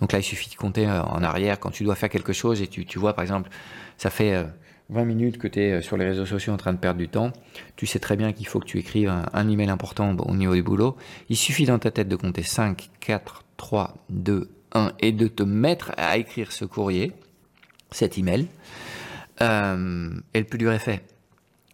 Donc 0.00 0.10
là, 0.10 0.18
il 0.18 0.24
suffit 0.24 0.50
de 0.50 0.56
compter 0.56 0.88
euh, 0.88 1.00
en 1.02 1.22
arrière 1.22 1.60
quand 1.60 1.70
tu 1.70 1.84
dois 1.84 1.94
faire 1.94 2.08
quelque 2.08 2.32
chose 2.32 2.60
et 2.60 2.66
tu, 2.66 2.98
vois, 2.98 3.12
par 3.12 3.22
exemple, 3.22 3.50
ça 3.98 4.10
fait 4.10 4.44
20 4.88 5.02
euh, 5.02 5.04
minutes 5.04 5.38
que 5.38 5.46
tu 5.46 5.60
es 5.60 5.72
euh, 5.74 5.82
sur 5.82 5.96
les 5.96 6.06
réseaux 6.06 6.26
sociaux 6.26 6.52
en 6.52 6.56
train 6.56 6.72
de 6.72 6.78
perdre 6.78 6.98
du 6.98 7.08
temps. 7.08 7.30
Tu 7.76 7.86
sais 7.86 8.00
très 8.00 8.16
bien 8.16 8.32
qu'il 8.32 8.48
faut 8.48 8.58
que 8.58 8.66
tu 8.66 8.78
écrives 8.78 9.12
un, 9.32 9.48
email 9.48 9.68
important 9.68 10.16
au 10.16 10.34
niveau 10.34 10.54
du 10.54 10.62
boulot. 10.62 10.96
Il 11.28 11.36
suffit 11.36 11.66
dans 11.66 11.78
ta 11.78 11.92
tête 11.92 12.08
de 12.08 12.16
compter 12.16 12.42
5, 12.42 12.90
4, 12.98 13.44
3, 13.58 13.94
2, 14.08 14.50
1 14.72 14.92
et 14.98 15.12
de 15.12 15.28
te 15.28 15.44
mettre 15.44 15.92
à 15.98 16.16
écrire 16.16 16.50
ce 16.50 16.64
courrier, 16.64 17.12
cet 17.92 18.18
email. 18.18 18.48
Euh, 19.40 20.10
et 20.34 20.38
le 20.38 20.44
plus 20.44 20.58
dur 20.58 20.72
est 20.72 20.78
fait. 20.78 21.04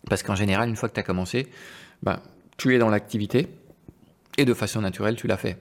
Parce 0.09 0.23
qu'en 0.23 0.35
général, 0.35 0.69
une 0.69 0.77
fois 0.77 0.88
que 0.88 0.95
tu 0.95 1.00
as 1.00 1.05
commencé, 1.05 1.49
ben, 2.03 2.21
tu 2.57 2.75
es 2.75 2.79
dans 2.79 2.88
l'activité 2.88 3.49
et 4.37 4.45
de 4.45 4.55
façon 4.55 4.81
naturelle, 4.81 5.17
tu 5.17 5.27
l'as 5.27 5.37
fait. 5.37 5.59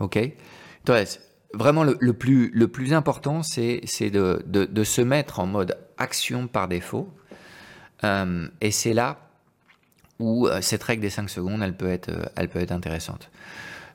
Ok? 0.00 0.18
Toi, 0.84 1.04
vraiment 1.54 1.84
le, 1.84 2.12
plus, 2.12 2.50
le 2.52 2.68
plus 2.68 2.92
important, 2.92 3.42
c'est 3.42 3.80
de, 4.10 4.42
de, 4.46 4.64
de, 4.64 4.84
se 4.84 5.00
mettre 5.00 5.40
en 5.40 5.46
mode 5.46 5.78
action 5.96 6.46
par 6.46 6.68
défaut. 6.68 7.08
Euh, 8.02 8.48
et 8.60 8.70
c'est 8.70 8.92
là 8.92 9.18
où 10.18 10.46
euh, 10.46 10.60
cette 10.60 10.82
règle 10.82 11.02
des 11.02 11.10
5 11.10 11.30
secondes, 11.30 11.62
elle 11.62 11.76
peut, 11.76 11.90
être, 11.90 12.10
euh, 12.10 12.24
elle 12.36 12.48
peut 12.48 12.60
être 12.60 12.72
intéressante. 12.72 13.30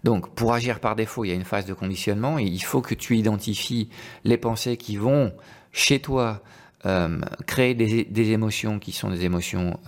Donc, 0.04 0.34
pour 0.34 0.54
agir 0.54 0.80
par 0.80 0.96
défaut, 0.96 1.26
il 1.26 1.30
y 1.30 1.32
a 1.32 1.36
une 1.36 1.44
phase 1.44 1.66
de 1.66 1.74
conditionnement 1.74 2.40
et 2.40 2.44
il 2.44 2.64
faut 2.64 2.82
que 2.82 2.96
tu 2.96 3.18
identifies 3.18 3.90
les 4.24 4.38
pensées 4.38 4.78
qui 4.78 4.96
vont 4.96 5.34
chez 5.72 6.00
toi 6.00 6.42
créer 7.46 7.74
des, 7.74 8.32
émotions 8.32 8.80
qui 8.80 8.92
sont 8.92 9.10
des 9.10 9.26
émotions 9.26 9.80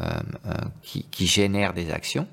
qui, 0.81 1.05
qui, 1.09 1.27
génèrent 1.27 1.73
des 1.73 1.91
actions. 1.91 2.27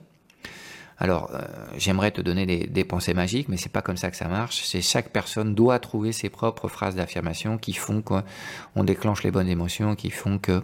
Alors, 1.00 1.30
j'aimerais 1.76 2.10
te 2.10 2.20
donner 2.20 2.44
des, 2.44 2.66
des, 2.66 2.84
pensées 2.84 3.14
magiques, 3.14 3.48
mais 3.48 3.56
c'est 3.56 3.68
pas 3.68 3.82
comme 3.82 3.96
ça 3.96 4.10
que 4.10 4.16
ça 4.16 4.26
marche. 4.26 4.64
C'est 4.64 4.82
chaque 4.82 5.10
personne 5.10 5.54
doit 5.54 5.78
trouver 5.78 6.10
ses 6.10 6.28
propres 6.28 6.66
phrases 6.66 6.96
d'affirmation 6.96 7.56
qui 7.56 7.72
font 7.72 8.02
qu'on 8.02 8.84
déclenche 8.84 9.22
les 9.22 9.30
bonnes 9.30 9.48
émotions, 9.48 9.94
qui 9.94 10.10
font 10.10 10.38
que 10.38 10.62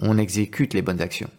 on, 0.00 0.18
exécute 0.18 0.74
les 0.74 0.82
bonnes 0.82 1.00
actions. 1.00 1.30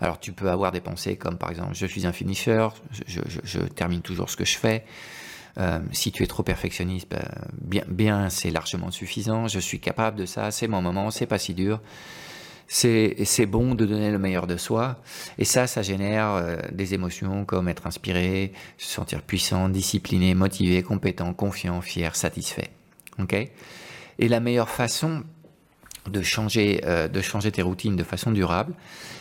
Alors 0.00 0.18
tu 0.18 0.32
peux 0.32 0.50
avoir 0.50 0.72
des 0.72 0.80
pensées 0.80 1.16
comme 1.16 1.38
par 1.38 1.50
exemple 1.50 1.74
je 1.74 1.86
suis 1.86 2.06
un 2.06 2.12
finisseur, 2.12 2.74
je, 3.06 3.60
termine 3.60 4.02
toujours 4.02 4.30
ce 4.30 4.36
que 4.36 4.44
je 4.44 4.58
fais. 4.58 4.84
Euh, 5.58 5.78
si 5.92 6.10
tu 6.12 6.22
es 6.22 6.26
trop 6.26 6.42
perfectionniste, 6.42 7.08
ben, 7.10 7.84
bien, 7.88 8.28
c'est 8.30 8.50
largement 8.50 8.90
suffisant. 8.90 9.46
Je 9.48 9.58
suis 9.58 9.80
capable 9.80 10.18
de 10.18 10.26
ça, 10.26 10.50
c'est 10.50 10.68
mon 10.68 10.82
moment, 10.82 11.10
c'est 11.10 11.26
pas 11.26 11.38
si 11.38 11.54
dur. 11.54 11.80
C'est 12.66 13.46
bon 13.46 13.74
de 13.74 13.84
donner 13.84 14.10
le 14.10 14.18
meilleur 14.18 14.46
de 14.46 14.56
soi. 14.56 14.98
Et 15.38 15.44
ça, 15.44 15.66
ça 15.66 15.82
génère 15.82 16.30
euh, 16.30 16.56
des 16.72 16.94
émotions 16.94 17.44
comme 17.44 17.68
être 17.68 17.86
inspiré, 17.86 18.52
se 18.78 18.88
sentir 18.88 19.22
puissant, 19.22 19.68
discipliné, 19.68 20.34
motivé, 20.34 20.82
compétent, 20.82 21.34
confiant, 21.34 21.80
fier, 21.82 22.16
satisfait. 22.16 22.70
Ok? 23.18 23.34
Et 24.18 24.28
la 24.28 24.40
meilleure 24.40 24.70
façon 24.70 25.24
de 26.08 26.22
changer, 26.22 26.80
euh, 26.84 27.08
de 27.08 27.20
changer 27.20 27.50
tes 27.52 27.62
routines 27.62 27.96
de 27.96 28.04
façon 28.04 28.30
durable, 28.30 28.74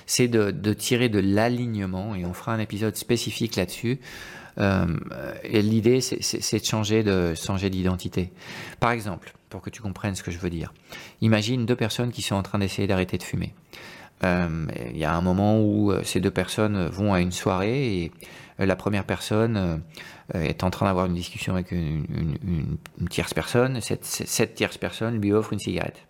c'est 0.05 0.27
de, 0.27 0.73
tirer 0.73 1.09
de 1.09 1.19
l'alignement, 1.19 2.15
et 2.15 2.25
on 2.25 2.33
fera 2.33 2.53
un 2.53 2.59
épisode 2.59 2.95
spécifique 2.95 3.55
là-dessus. 3.55 3.99
Euh, 4.59 4.85
et 5.43 5.61
l'idée, 5.61 6.01
c'est 6.01 6.59
de 6.59 6.65
changer 6.65 7.03
de 7.03 7.33
changer 7.35 7.69
d'identité. 7.69 8.31
Par 8.79 8.91
exemple, 8.91 9.33
pour 9.49 9.61
que 9.61 9.69
tu 9.69 9.81
comprennes 9.81 10.15
ce 10.15 10.23
que 10.23 10.31
je 10.31 10.39
veux 10.39 10.49
dire, 10.49 10.73
imagine 11.21 11.65
deux 11.65 11.75
personnes 11.75 12.11
qui 12.11 12.21
sont 12.21 12.35
en 12.35 12.43
train 12.43 12.59
d'essayer 12.59 12.87
d'arrêter 12.87 13.17
de 13.17 13.23
fumer. 13.23 13.53
Euh, 14.23 14.67
il 14.91 14.97
y 14.97 15.05
a 15.05 15.13
un 15.13 15.21
moment 15.21 15.59
où 15.59 15.91
euh, 15.91 16.01
ces 16.03 16.19
deux 16.19 16.31
personnes 16.31 16.87
vont 16.87 17.13
à 17.13 17.19
une 17.19 17.31
soirée 17.31 18.03
et 18.03 18.11
la 18.59 18.75
première 18.75 19.03
personne 19.03 19.81
est 20.33 20.63
en 20.63 20.69
train 20.69 20.85
d'avoir 20.85 21.07
une 21.07 21.15
discussion 21.15 21.53
avec 21.53 21.71
une, 21.71 22.77
tierce 23.09 23.33
personne. 23.33 23.79
Cette 23.81 24.53
tierce 24.53 24.77
personne 24.77 25.19
lui 25.19 25.33
offre 25.33 25.53
une 25.53 25.59
cigarette. 25.59 26.05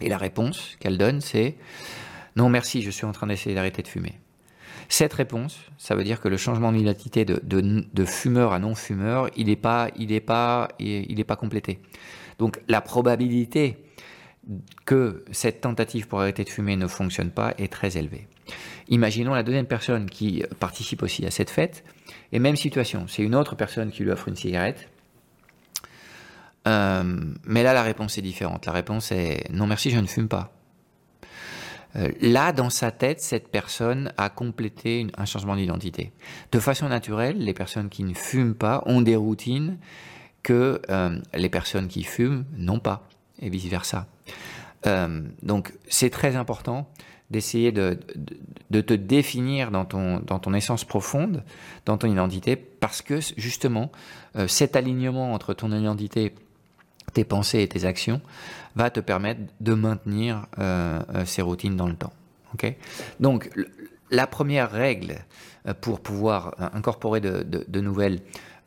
Et 0.00 0.10
la 0.10 0.18
réponse 0.18 0.76
qu'elle 0.78 0.98
donne, 0.98 1.22
c'est 1.22 1.56
non 2.36 2.50
merci, 2.50 2.82
je 2.82 2.90
suis 2.90 3.06
en 3.06 3.12
train 3.12 3.26
d'essayer 3.26 3.54
d'arrêter 3.54 3.82
de 3.82 3.88
fumer. 3.88 4.20
Cette 4.88 5.12
réponse, 5.12 5.58
ça 5.78 5.94
veut 5.94 6.04
dire 6.04 6.20
que 6.20 6.28
le 6.28 6.36
changement 6.36 6.72
d'identité 6.72 7.24
de, 7.24 7.40
de, 7.42 7.84
de, 7.92 8.04
fumeur 8.04 8.52
à 8.52 8.58
non-fumeur, 8.58 9.28
il 9.36 9.46
n'est 9.46 9.56
pas, 9.56 9.88
il 9.96 10.12
est 10.12 10.20
pas, 10.20 10.68
il 10.78 11.18
est 11.18 11.24
pas 11.24 11.36
complété. 11.36 11.80
Donc 12.38 12.60
la 12.68 12.80
probabilité 12.80 13.76
que 14.84 15.24
cette 15.32 15.60
tentative 15.60 16.06
pour 16.06 16.20
arrêter 16.20 16.44
de 16.44 16.50
fumer 16.50 16.76
ne 16.76 16.86
fonctionne 16.86 17.30
pas 17.30 17.54
est 17.58 17.72
très 17.72 17.96
élevée. 17.96 18.26
Imaginons 18.88 19.32
la 19.32 19.42
deuxième 19.42 19.66
personne 19.66 20.10
qui 20.10 20.44
participe 20.60 21.02
aussi 21.02 21.24
à 21.24 21.30
cette 21.30 21.48
fête, 21.48 21.84
et 22.32 22.38
même 22.38 22.56
situation, 22.56 23.06
c'est 23.08 23.22
une 23.22 23.34
autre 23.34 23.54
personne 23.54 23.90
qui 23.90 24.02
lui 24.02 24.10
offre 24.10 24.28
une 24.28 24.36
cigarette, 24.36 24.88
euh, 26.66 27.02
mais 27.44 27.62
là, 27.62 27.72
la 27.72 27.82
réponse 27.82 28.18
est 28.18 28.22
différente. 28.22 28.66
La 28.66 28.72
réponse 28.72 29.12
est 29.12 29.50
non 29.50 29.66
merci, 29.66 29.90
je 29.90 29.98
ne 29.98 30.06
fume 30.06 30.28
pas. 30.28 30.52
Euh, 31.96 32.10
là, 32.20 32.52
dans 32.52 32.70
sa 32.70 32.90
tête, 32.90 33.20
cette 33.20 33.48
personne 33.48 34.12
a 34.16 34.28
complété 34.28 35.06
un 35.16 35.24
changement 35.24 35.56
d'identité. 35.56 36.12
De 36.52 36.58
façon 36.58 36.88
naturelle, 36.88 37.38
les 37.38 37.54
personnes 37.54 37.88
qui 37.88 38.04
ne 38.04 38.14
fument 38.14 38.54
pas 38.54 38.82
ont 38.86 39.00
des 39.00 39.16
routines 39.16 39.78
que 40.42 40.80
euh, 40.90 41.18
les 41.34 41.48
personnes 41.48 41.88
qui 41.88 42.02
fument 42.02 42.44
n'ont 42.56 42.80
pas, 42.80 43.08
et 43.40 43.48
vice-versa. 43.48 44.06
donc, 45.42 45.72
c'est 45.88 46.10
très 46.10 46.36
important 46.36 46.86
d'essayer 47.30 47.72
de, 47.72 47.96
te 48.70 48.92
définir 48.92 49.70
dans 49.70 49.86
ton 49.86 50.54
essence 50.54 50.84
profonde, 50.84 51.42
dans 51.86 51.96
ton 51.96 52.08
identité, 52.08 52.54
parce 52.54 53.00
que 53.00 53.18
justement, 53.38 53.90
cet 54.46 54.76
alignement 54.76 55.32
entre 55.32 55.54
ton 55.54 55.72
identité 55.72 56.34
tes 57.14 57.24
pensées 57.24 57.62
et 57.62 57.68
tes 57.68 57.84
actions 57.84 58.20
va 58.76 58.90
te 58.90 59.00
permettre 59.00 59.40
de 59.60 59.74
maintenir 59.74 60.46
euh, 60.58 61.00
euh, 61.14 61.24
ces 61.24 61.42
routines 61.42 61.76
dans 61.76 61.88
le 61.88 61.94
temps. 61.94 62.12
Donc, 63.18 63.50
la 64.10 64.28
première 64.28 64.70
règle 64.70 65.16
euh, 65.66 65.74
pour 65.74 66.00
pouvoir 66.00 66.54
incorporer 66.74 67.20
de, 67.20 67.42
de, 67.42 67.80
nouvelles, 67.80 68.20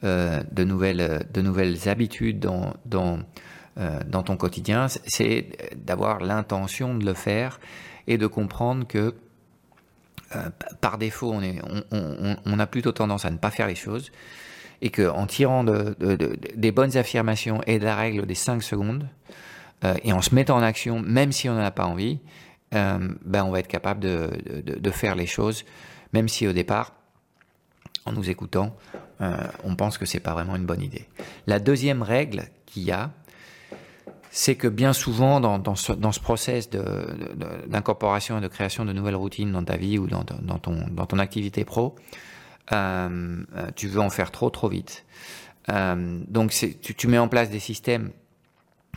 de, 0.04 0.64
nouvelles, 0.64 1.26
de 1.34 1.42
nouvelles 1.42 1.88
habitudes 1.88 2.40
dans, 2.40 2.74
dans, 2.86 3.20
dans 4.06 4.24
ton 4.24 4.36
quotidien, 4.36 4.88
c'est 4.90 5.48
d'avoir 5.78 6.20
l'intention 6.20 6.96
de 6.96 7.06
le 7.06 7.14
faire 7.14 7.62
et 8.08 8.18
de 8.18 8.28
comprendre 8.28 8.86
que 8.86 9.16
par 10.82 10.98
défaut, 10.98 11.32
on, 11.32 11.42
est, 11.42 11.62
on, 11.64 11.84
on, 11.92 12.36
on, 12.46 12.60
a 12.60 12.68
plutôt 12.68 12.92
tendance 12.92 13.24
à 13.24 13.32
ne 13.32 13.38
pas 13.38 13.52
faire 13.52 13.68
les 13.68 13.76
choses 13.76 14.12
et 14.82 14.90
qu'en 14.90 15.26
tirant 15.26 15.64
de, 15.64 15.96
des 16.56 16.72
bonnes 16.72 16.98
affirmations 16.98 17.62
et 17.66 17.80
de 17.80 17.86
la 17.86 17.96
règle 17.96 18.26
des 18.26 18.36
5 18.36 18.62
secondes, 18.62 19.08
euh, 19.84 19.96
et 20.04 20.12
en 20.14 20.22
se 20.22 20.34
mettant 20.34 20.58
en 20.58 20.64
action, 20.64 21.00
même 21.00 21.32
si 21.32 21.50
on 21.50 21.54
n'en 21.54 21.64
a 21.64 21.72
pas 21.72 21.86
envie, 21.86 22.20
euh, 22.74 22.98
ben 23.24 23.44
on 23.44 23.52
va 23.52 23.60
être 23.60 23.68
capable 23.68 24.00
de, 24.00 24.30
de, 24.64 24.92
faire 24.92 25.16
les 25.16 25.28
choses, 25.28 25.66
même 26.14 26.28
si 26.28 26.48
au 26.48 26.54
départ, 26.54 26.94
en 28.06 28.12
nous 28.12 28.30
écoutant, 28.30 28.76
euh, 29.22 29.38
on 29.64 29.76
pense 29.76 29.98
que 29.98 30.06
c'est 30.06 30.20
pas 30.20 30.34
vraiment 30.34 30.56
une 30.56 30.66
bonne 30.66 30.82
idée. 30.82 31.08
La 31.46 31.60
deuxième 31.60 32.02
règle 32.02 32.46
qu'il 32.66 32.84
y 32.84 32.92
a, 32.92 33.12
c'est 34.32 34.56
que 34.56 34.68
bien 34.68 34.94
souvent, 34.94 35.40
dans, 35.40 35.60
dans, 35.60 35.76
ce, 35.76 35.94
dans 35.94 36.12
ce 36.12 36.20
process 36.20 36.70
d'incorporation 36.70 38.40
et 38.40 38.42
de 38.42 38.48
création 38.48 38.84
de 38.84 38.94
nouvelles 38.94 39.16
routines 39.16 39.52
dans 39.52 39.64
ta 39.64 39.78
vie 39.78 39.98
ou 39.98 40.08
dans, 40.08 40.24
dans, 40.24 40.60
ton, 40.60 40.86
ton 41.08 41.20
activité 41.20 41.66
pro, 41.66 41.96
euh, 42.74 43.44
tu 43.76 43.88
veux 43.88 44.02
en 44.02 44.10
faire 44.10 44.32
trop 44.32 44.50
trop 44.50 44.70
vite. 44.70 45.06
Euh, 45.70 46.20
donc 46.28 46.54
tu, 46.82 47.08
mets 47.08 47.18
en 47.18 47.28
place 47.28 47.50
des 47.50 47.60
systèmes 47.60 48.12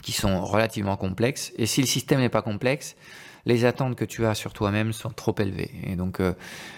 qui 0.02 0.12
sont 0.12 0.44
relativement 0.44 0.96
complexes. 0.96 1.52
Et 1.56 1.66
si 1.66 1.80
le 1.80 1.86
système 1.86 2.20
n'est 2.20 2.28
pas 2.28 2.42
complexe, 2.42 2.96
les 3.46 3.64
attentes 3.64 3.96
que 3.96 4.04
tu 4.04 4.26
as 4.26 4.34
sur 4.34 4.52
toi-même 4.52 4.92
sont 4.92 5.10
trop 5.10 5.34
élevées. 5.38 5.70
Et 5.84 5.96
donc, 5.96 6.20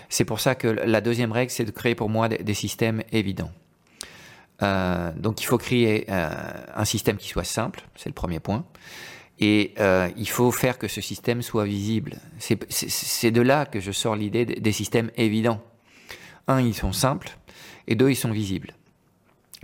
c'est 0.08 0.24
pour 0.24 0.40
ça 0.40 0.54
que 0.54 0.68
la 0.68 1.00
deuxième 1.00 1.32
règle, 1.32 1.50
c'est 1.50 1.64
de 1.64 1.70
créer 1.70 1.94
pour 1.94 2.08
moi 2.08 2.28
des, 2.28 2.54
systèmes 2.54 3.02
évidents. 3.10 3.50
Euh, 4.62 5.10
donc, 5.16 5.42
il 5.42 5.44
faut 5.44 5.58
créer 5.58 6.08
un 6.08 6.84
système 6.84 7.16
qui 7.16 7.28
soit 7.28 7.44
simple, 7.44 7.82
c'est 7.96 8.08
le 8.08 8.14
premier 8.14 8.38
point. 8.38 8.64
Et 9.40 9.74
il 10.16 10.28
faut 10.28 10.52
faire 10.52 10.78
que 10.78 10.86
ce 10.86 11.00
système 11.00 11.42
soit 11.42 11.64
visible. 11.64 12.18
C'est 12.38 13.30
de 13.32 13.42
là 13.42 13.66
que 13.66 13.80
je 13.80 13.90
sors 13.90 14.14
l'idée 14.14 14.46
des 14.46 14.72
systèmes 14.72 15.10
évidents. 15.16 15.60
Un, 16.48 16.60
ils 16.60 16.74
sont 16.74 16.92
simples, 16.92 17.36
et 17.86 17.94
deux, 17.94 18.10
ils 18.10 18.16
sont 18.16 18.30
visibles. 18.30 18.74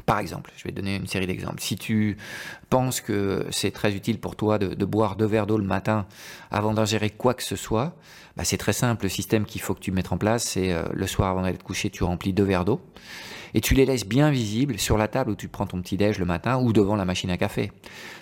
Par 0.07 0.21
exemple, 0.21 0.53
je 0.57 0.64
vais 0.64 0.73
donner 0.73 0.97
une 0.97 1.07
série 1.07 1.27
d'exemples. 1.27 1.61
Si 1.61 1.77
tu 1.77 2.17
penses 2.71 3.01
que 3.01 3.47
c'est 3.51 3.73
très 3.73 3.95
utile 3.95 4.19
pour 4.19 4.37
toi 4.37 4.59
de, 4.59 4.85
boire 4.85 5.17
deux 5.17 5.27
verres 5.27 5.47
d'eau 5.47 5.59
le 5.59 5.64
matin 5.64 6.07
avant 6.51 6.73
d'ingérer 6.73 7.11
quoi 7.11 7.35
que 7.35 7.43
ce 7.43 7.57
soit, 7.57 7.97
bah 8.38 8.44
c'est 8.44 8.57
très 8.57 8.72
simple. 8.72 9.05
Le 9.05 9.09
système 9.09 9.44
qu'il 9.44 9.61
faut 9.61 9.74
que 9.74 9.81
tu 9.81 9.90
mettes 9.90 10.12
en 10.12 10.16
place, 10.16 10.44
c'est 10.44 10.72
euh, 10.72 10.85
le 10.92 11.07
soir 11.09 11.29
avant 11.29 11.42
d'aller 11.42 11.59
te 11.59 11.64
coucher, 11.64 11.90
tu 11.90 12.05
remplis 12.05 12.33
deux 12.33 12.44
verres 12.44 12.64
d'eau 12.64 12.81
et 13.55 13.61
tu 13.61 13.74
les 13.74 13.85
laisses 13.85 14.07
bien 14.07 14.31
visibles 14.31 14.79
sur 14.79 14.96
la 14.96 15.09
table 15.09 15.33
où 15.33 15.35
tu 15.35 15.48
prends 15.48 15.66
ton 15.66 15.81
petit 15.83 15.96
déj 15.96 16.18
le 16.18 16.24
matin 16.24 16.59
ou 16.59 16.72
devant 16.72 16.94
la 16.94 17.05
machine 17.05 17.31
à 17.31 17.37
café. 17.37 17.72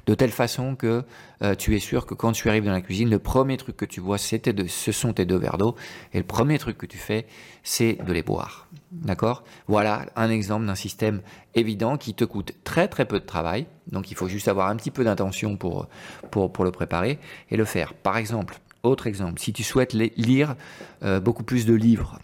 De 0.07 0.15
telle 0.15 0.31
façon 0.31 0.75
que 0.75 1.05
euh, 1.43 1.55
tu 1.55 1.77
es 1.77 1.81
sûr 1.81 2.07
que 2.07 2.15
quand 2.15 2.33
tu 2.33 2.49
arrives 2.49 2.65
dans 2.65 2.73
la 2.73 2.81
cuisine, 2.81 3.11
le 3.11 3.19
premier 3.19 3.59
truc 3.59 3.77
que 3.77 3.85
tu 3.85 4.01
vois, 4.01 4.17
c'était 4.17 4.53
de, 4.55 4.67
ce 4.67 4.91
sont 4.93 5.13
tes 5.13 5.27
deux 5.27 5.37
verres 5.37 5.59
d'eau 5.59 5.75
et 6.15 6.19
le 6.19 6.25
premier 6.25 6.59
truc 6.59 6.79
que 6.79 6.87
tu 6.87 6.97
fais, 6.97 7.27
c'est 7.63 7.99
de 8.07 8.13
les 8.13 8.23
boire. 8.23 8.69
D'accord? 8.93 9.45
Voilà 9.67 10.07
un 10.17 10.31
exemple 10.31 10.65
d'un 10.65 10.77
système 10.77 11.21
évident 11.55 11.99
qui 11.99 12.15
te 12.15 12.25
coûte 12.25 12.53
très 12.65 12.89
très 12.89 13.05
peu 13.05 13.19
de 13.21 13.27
travail. 13.27 13.67
Donc 13.89 14.11
il 14.11 14.17
faut 14.17 14.29
juste 14.29 14.49
avoir 14.49 14.69
un 14.69 14.77
petit 14.77 14.91
peu 14.91 15.05
d'intention 15.05 15.57
pour, 15.57 15.89
pour, 16.31 16.53
pour 16.53 16.65
le 16.65 16.71
préparer 16.71 17.19
et 17.51 17.57
le 17.57 17.65
faire. 17.65 17.93
Par 17.93 18.17
exemple, 18.17 18.59
autre 18.83 19.07
exemple, 19.07 19.41
si 19.41 19.53
tu 19.53 19.63
souhaites 19.63 19.93
lire 19.93 20.57
euh, 21.03 21.21
beaucoup 21.21 21.45
plus 21.45 21.67
de 21.67 21.75
livres, 21.75 22.19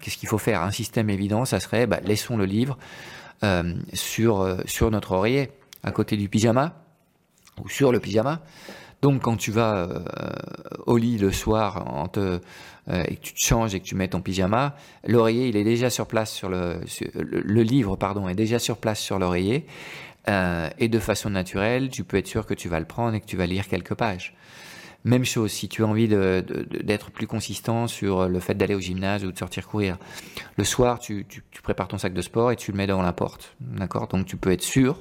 Qu'est-ce 0.00 0.16
qu'il 0.18 0.28
faut 0.28 0.38
faire? 0.38 0.62
Un 0.62 0.70
système 0.70 1.10
évident, 1.10 1.44
ça 1.44 1.58
serait 1.58 1.88
bah, 1.88 1.98
laissons 2.04 2.36
le 2.36 2.44
livre 2.44 2.78
euh, 3.42 3.74
sur, 3.92 4.40
euh, 4.40 4.58
sur 4.66 4.88
notre 4.92 5.10
oreiller, 5.10 5.50
à 5.82 5.90
côté 5.90 6.16
du 6.16 6.28
pyjama, 6.28 6.76
ou 7.60 7.68
sur 7.68 7.90
le 7.90 7.98
pyjama. 7.98 8.40
Donc 9.02 9.22
quand 9.22 9.36
tu 9.36 9.50
vas 9.50 9.88
au 10.86 10.96
lit 10.96 11.18
le 11.18 11.32
soir 11.32 12.08
et 12.88 13.16
que 13.16 13.20
tu 13.20 13.34
te 13.34 13.38
changes 13.38 13.74
et 13.74 13.80
que 13.80 13.84
tu 13.84 13.96
mets 13.96 14.06
ton 14.06 14.22
pyjama, 14.22 14.76
l'oreiller 15.06 15.48
il 15.48 15.56
est 15.56 15.64
déjà 15.64 15.90
sur 15.90 16.06
place 16.06 16.30
sur 16.30 16.48
le, 16.48 16.80
le 17.20 17.62
livre 17.62 17.96
pardon 17.96 18.28
est 18.28 18.34
déjà 18.34 18.58
sur 18.58 18.78
place 18.78 19.00
sur 19.00 19.18
l'oreiller 19.18 19.66
et 20.26 20.88
de 20.88 20.98
façon 20.98 21.28
naturelle 21.28 21.90
tu 21.90 22.02
peux 22.02 22.16
être 22.16 22.28
sûr 22.28 22.46
que 22.46 22.54
tu 22.54 22.70
vas 22.70 22.80
le 22.80 22.86
prendre 22.86 23.14
et 23.14 23.20
que 23.20 23.26
tu 23.26 23.36
vas 23.36 23.44
lire 23.44 23.68
quelques 23.68 23.94
pages. 23.94 24.34
Même 25.04 25.24
chose, 25.24 25.52
si 25.52 25.68
tu 25.68 25.84
as 25.84 25.86
envie 25.86 26.08
d'être 26.08 27.10
plus 27.10 27.26
consistant 27.26 27.86
sur 27.86 28.28
le 28.28 28.40
fait 28.40 28.54
d'aller 28.54 28.74
au 28.74 28.80
gymnase 28.80 29.24
ou 29.24 29.32
de 29.32 29.38
sortir 29.38 29.68
courir. 29.68 29.98
Le 30.56 30.64
soir, 30.64 30.98
tu, 30.98 31.26
prépares 31.62 31.88
ton 31.88 31.98
sac 31.98 32.14
de 32.14 32.22
sport 32.22 32.52
et 32.52 32.56
tu 32.56 32.72
le 32.72 32.76
mets 32.78 32.86
devant 32.86 33.02
la 33.02 33.12
porte. 33.12 33.54
D'accord? 33.60 34.08
Donc 34.08 34.26
tu 34.26 34.36
peux 34.36 34.50
être 34.50 34.62
sûr 34.62 34.96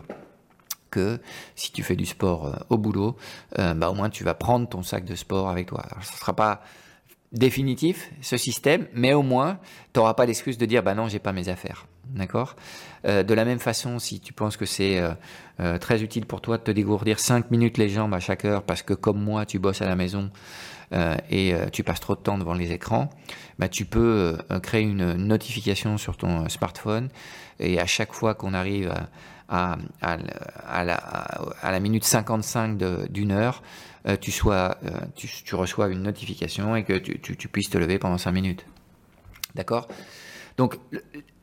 que 0.92 1.20
si 1.56 1.72
tu 1.72 1.84
fais 1.84 1.96
du 1.96 2.06
sport 2.06 2.66
au 2.70 2.78
boulot, 2.78 3.16
bah, 3.58 3.89
au 3.89 3.94
moins 3.94 4.10
tu 4.10 4.26
vas 4.26 4.34
prendre 4.34 4.68
ton 4.68 4.84
sac 4.84 5.06
de 5.06 5.16
sport 5.16 5.50
avec 5.50 5.68
toi. 5.68 5.82
Alors, 5.89 6.04
ce 6.04 6.12
ne 6.12 6.18
sera 6.18 6.36
pas 6.36 6.62
définitif, 7.34 8.12
ce 8.22 8.38
système, 8.38 8.88
mais 8.93 9.13
au 9.13 9.24
moins, 9.24 9.60
tu 9.93 10.00
n'auras 10.00 10.13
pas 10.13 10.26
l'excuse 10.26 10.58
de 10.58 10.65
dire, 10.65 10.84
bah 10.84 10.93
non, 10.93 11.08
j'ai 11.08 11.19
pas 11.19 11.34
mes 11.34 11.50
affaires. 11.50 11.88
D'accord? 12.06 12.56
Euh, 13.08 13.24
De 13.24 13.34
la 13.34 13.43
même 13.43 13.60
façon, 13.60 13.98
si 14.00 14.19
tu 14.19 14.34
penses 14.34 14.56
que 14.56 14.65
c'est 14.65 15.00
euh, 15.00 15.13
euh, 15.60 15.78
très 15.80 16.04
utile 16.04 16.26
pour 16.26 16.41
toi 16.41 16.58
de 16.58 16.63
te 16.63 16.72
dégourdir 16.72 17.19
5 17.19 17.50
minutes 17.50 17.78
les 17.78 17.89
jambes 17.89 18.13
à 18.13 18.19
chaque 18.19 18.46
heure 18.46 18.63
parce 18.63 18.84
que 18.84 18.93
comme 18.93 19.22
moi, 19.22 19.46
tu 19.46 19.60
bosses 19.60 19.82
à 19.82 19.86
la 19.86 19.96
maison 19.96 20.30
et 21.32 21.56
tu 21.72 21.84
passes 21.84 22.02
trop 22.02 22.13
de 22.13 22.19
temps 22.19 22.38
devant 22.38 22.54
les 22.54 22.72
écrans, 22.72 23.10
bah, 23.58 23.67
tu 23.67 23.84
peux 23.84 24.38
créer 24.62 24.84
une 24.84 25.13
notification 25.15 25.98
sur 25.98 26.17
ton 26.17 26.48
smartphone 26.50 27.10
et 27.60 27.80
à 27.80 27.88
chaque 27.88 28.13
fois 28.13 28.36
qu'on 28.36 28.54
arrive 28.54 28.93
à, 29.50 29.78
la, 31.63 31.80
minute 31.80 32.04
55 32.04 32.78
d'une 33.10 33.32
heure, 33.32 33.63
tu, 34.22 34.32
sois, 34.32 34.78
tu, 35.16 35.28
tu, 35.28 35.56
reçois 35.56 35.88
une 35.89 36.04
notification 36.04 36.76
et 36.76 36.84
que 36.84 36.94
tu, 36.94 37.48
puisses 37.48 37.70
te 37.70 37.78
lever 37.78 38.00
pendant 38.00 38.18
5 38.18 38.32
minutes. 38.32 38.66
D'accord? 39.56 39.88
Donc 40.58 40.78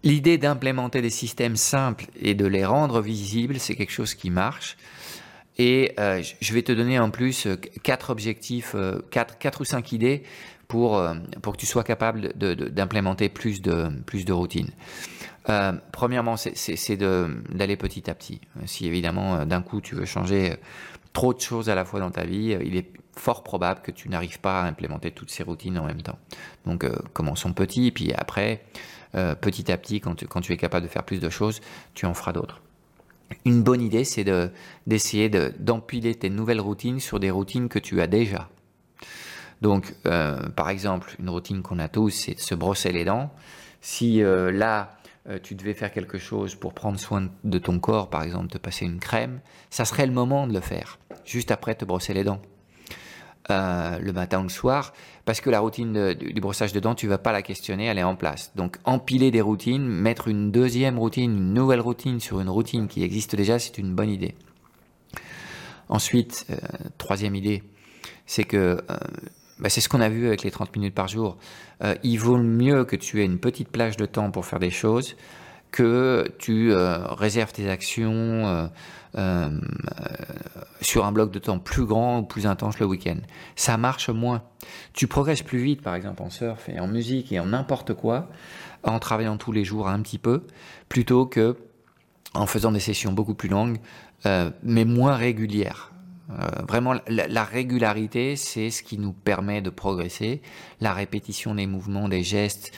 l'idée 0.02 0.38
d'implémenter 0.38 1.02
des 1.02 1.10
systèmes 1.10 1.56
simples 1.56 2.06
et 2.20 2.34
de 2.34 2.46
les 2.46 2.64
rendre 2.64 3.00
visibles, 3.00 3.58
c'est 3.58 3.74
quelque 3.74 3.92
chose 3.92 4.14
qui 4.14 4.30
marche. 4.30 4.76
Et 5.58 5.92
euh, 5.98 6.22
je 6.40 6.54
vais 6.54 6.62
te 6.62 6.72
donner 6.72 6.98
en 6.98 7.10
plus 7.10 7.46
euh, 7.46 7.56
quatre 7.82 8.10
objectifs, 8.10 8.72
euh, 8.74 9.00
quatre, 9.10 9.36
quatre 9.36 9.60
ou 9.60 9.64
cinq 9.64 9.92
idées 9.92 10.22
pour, 10.68 11.04
pour 11.42 11.54
que 11.54 11.58
tu 11.58 11.66
sois 11.66 11.82
capable 11.82 12.32
d'implémenter 12.36 13.28
plus 13.28 13.60
de, 13.60 13.88
plus 14.06 14.24
de 14.24 14.32
routines. 14.32 14.70
premièrement, 15.90 16.36
c'est 16.36 16.96
d'aller 16.96 17.76
petit 17.76 18.08
à 18.08 18.14
petit. 18.14 18.40
Si 18.66 18.86
évidemment 18.86 19.44
d'un 19.44 19.62
coup 19.62 19.80
tu 19.80 19.96
veux 19.96 20.04
changer 20.04 20.54
trop 21.12 21.34
de 21.34 21.40
choses 21.40 21.68
à 21.68 21.74
la 21.74 21.84
fois 21.84 22.00
dans 22.00 22.10
ta 22.10 22.24
vie, 22.24 22.56
il 22.64 22.76
est 22.76 22.92
fort 23.16 23.42
probable 23.42 23.82
que 23.82 23.90
tu 23.90 24.08
n'arrives 24.08 24.40
pas 24.40 24.62
à 24.62 24.66
implémenter 24.66 25.10
toutes 25.10 25.30
ces 25.30 25.42
routines 25.42 25.78
en 25.78 25.84
même 25.84 26.02
temps. 26.02 26.18
Donc 26.66 26.86
commençons 27.12 27.52
petit, 27.52 27.90
puis 27.90 28.12
après 28.12 28.62
euh, 29.16 29.34
petit 29.34 29.72
à 29.72 29.76
petit, 29.76 30.00
quand 30.00 30.14
tu, 30.14 30.52
es 30.52 30.56
capable 30.56 30.86
de 30.86 30.90
faire 30.90 31.02
plus 31.02 31.20
de 31.20 31.30
choses, 31.30 31.60
tu 31.94 32.06
en 32.06 32.14
feras 32.14 32.32
d'autres. 32.32 32.60
Une 33.44 33.62
bonne 33.62 33.80
idée, 33.80 34.04
c'est 34.04 34.24
d'essayer 34.86 35.28
d'empiler 35.28 36.14
tes 36.14 36.30
nouvelles 36.30 36.60
routines 36.60 37.00
sur 37.00 37.20
des 37.20 37.30
routines 37.30 37.68
que 37.68 37.78
tu 37.78 38.00
as 38.00 38.06
déjà. 38.06 38.48
Donc, 39.62 39.94
euh, 40.06 40.48
par 40.50 40.68
exemple, 40.68 41.14
une 41.18 41.28
routine 41.28 41.62
qu'on 41.62 41.78
a 41.78 41.88
tous, 41.88 42.10
c'est 42.10 42.34
de 42.34 42.40
se 42.40 42.54
brosser 42.54 42.92
les 42.92 43.04
dents. 43.04 43.32
Si 43.80 44.22
euh, 45.28 45.38
tu 45.42 45.54
devais 45.54 45.74
faire 45.74 45.92
quelque 45.92 46.18
chose 46.18 46.54
pour 46.54 46.72
prendre 46.72 46.98
soin 46.98 47.28
de 47.44 47.58
ton 47.58 47.78
corps, 47.78 48.08
par 48.08 48.22
exemple, 48.22 48.48
te 48.48 48.58
passer 48.58 48.86
une 48.86 49.00
crème, 49.00 49.40
ça 49.68 49.84
serait 49.84 50.06
le 50.06 50.12
moment 50.12 50.46
de 50.46 50.54
le 50.54 50.60
faire, 50.60 50.98
juste 51.24 51.50
après 51.50 51.74
te 51.74 51.84
brosser 51.84 52.14
les 52.14 52.24
dents. 52.24 52.40
Euh, 53.50 53.98
le 53.98 54.12
matin 54.12 54.40
ou 54.40 54.44
le 54.44 54.48
soir, 54.48 54.92
parce 55.24 55.40
que 55.40 55.50
la 55.50 55.58
routine 55.60 56.14
du 56.14 56.40
brossage 56.40 56.72
de 56.72 56.78
dents, 56.78 56.94
tu 56.94 57.08
vas 57.08 57.18
pas 57.18 57.32
la 57.32 57.42
questionner, 57.42 57.86
elle 57.86 57.98
est 57.98 58.04
en 58.04 58.14
place. 58.14 58.52
Donc 58.54 58.76
empiler 58.84 59.30
des 59.30 59.40
routines, 59.40 59.82
mettre 59.82 60.28
une 60.28 60.52
deuxième 60.52 60.98
routine, 60.98 61.32
une 61.36 61.54
nouvelle 61.54 61.80
routine 61.80 62.20
sur 62.20 62.40
une 62.40 62.48
routine 62.48 62.86
qui 62.86 63.02
existe 63.02 63.34
déjà, 63.34 63.58
c'est 63.58 63.78
une 63.78 63.94
bonne 63.94 64.10
idée. 64.10 64.36
Ensuite, 65.88 66.46
euh, 66.50 66.56
troisième 66.98 67.34
idée, 67.34 67.64
c'est 68.24 68.44
que 68.44 68.78
bah, 69.60 69.68
c'est 69.68 69.80
ce 69.80 69.88
qu'on 69.88 70.00
a 70.00 70.08
vu 70.08 70.26
avec 70.26 70.42
les 70.42 70.50
30 70.50 70.74
minutes 70.76 70.94
par 70.94 71.08
jour. 71.08 71.36
il 72.02 72.16
vaut 72.18 72.38
mieux 72.38 72.84
que 72.84 72.96
tu 72.96 73.20
aies 73.20 73.24
une 73.24 73.38
petite 73.38 73.68
plage 73.68 73.96
de 73.96 74.06
temps 74.06 74.30
pour 74.30 74.46
faire 74.46 74.58
des 74.58 74.70
choses 74.70 75.16
que 75.70 76.32
tu 76.38 76.72
réserves 76.74 77.52
tes 77.52 77.68
actions 77.70 78.68
euh, 79.16 79.50
sur 80.80 81.04
un 81.04 81.10
bloc 81.10 81.32
de 81.32 81.40
temps 81.40 81.58
plus 81.58 81.84
grand 81.84 82.20
ou 82.20 82.22
plus 82.22 82.46
intense 82.46 82.78
le 82.78 82.86
week-end. 82.86 83.18
Ça 83.56 83.76
marche 83.76 84.08
moins. 84.08 84.42
Tu 84.92 85.08
progresses 85.08 85.42
plus 85.42 85.58
vite, 85.58 85.82
par 85.82 85.94
exemple, 85.94 86.22
en 86.22 86.30
surf 86.30 86.68
et 86.68 86.78
en 86.78 86.86
musique 86.86 87.32
et 87.32 87.40
en 87.40 87.46
n'importe 87.46 87.92
quoi, 87.92 88.28
en 88.84 88.98
travaillant 88.98 89.36
tous 89.36 89.52
les 89.52 89.64
jours 89.64 89.88
un 89.88 90.00
petit 90.00 90.18
peu, 90.18 90.46
plutôt 90.88 91.26
que 91.26 91.56
en 92.34 92.46
faisant 92.46 92.70
des 92.70 92.80
sessions 92.80 93.12
beaucoup 93.12 93.34
plus 93.34 93.48
longues, 93.48 93.78
euh, 94.26 94.50
mais 94.62 94.84
moins 94.84 95.16
régulières. 95.16 95.92
Euh, 96.38 96.62
vraiment, 96.68 96.94
la, 97.08 97.26
la 97.28 97.44
régularité, 97.44 98.36
c'est 98.36 98.70
ce 98.70 98.82
qui 98.82 98.98
nous 98.98 99.12
permet 99.12 99.62
de 99.62 99.70
progresser. 99.70 100.42
La 100.80 100.92
répétition 100.92 101.54
des 101.54 101.66
mouvements, 101.66 102.08
des 102.08 102.22
gestes, 102.22 102.72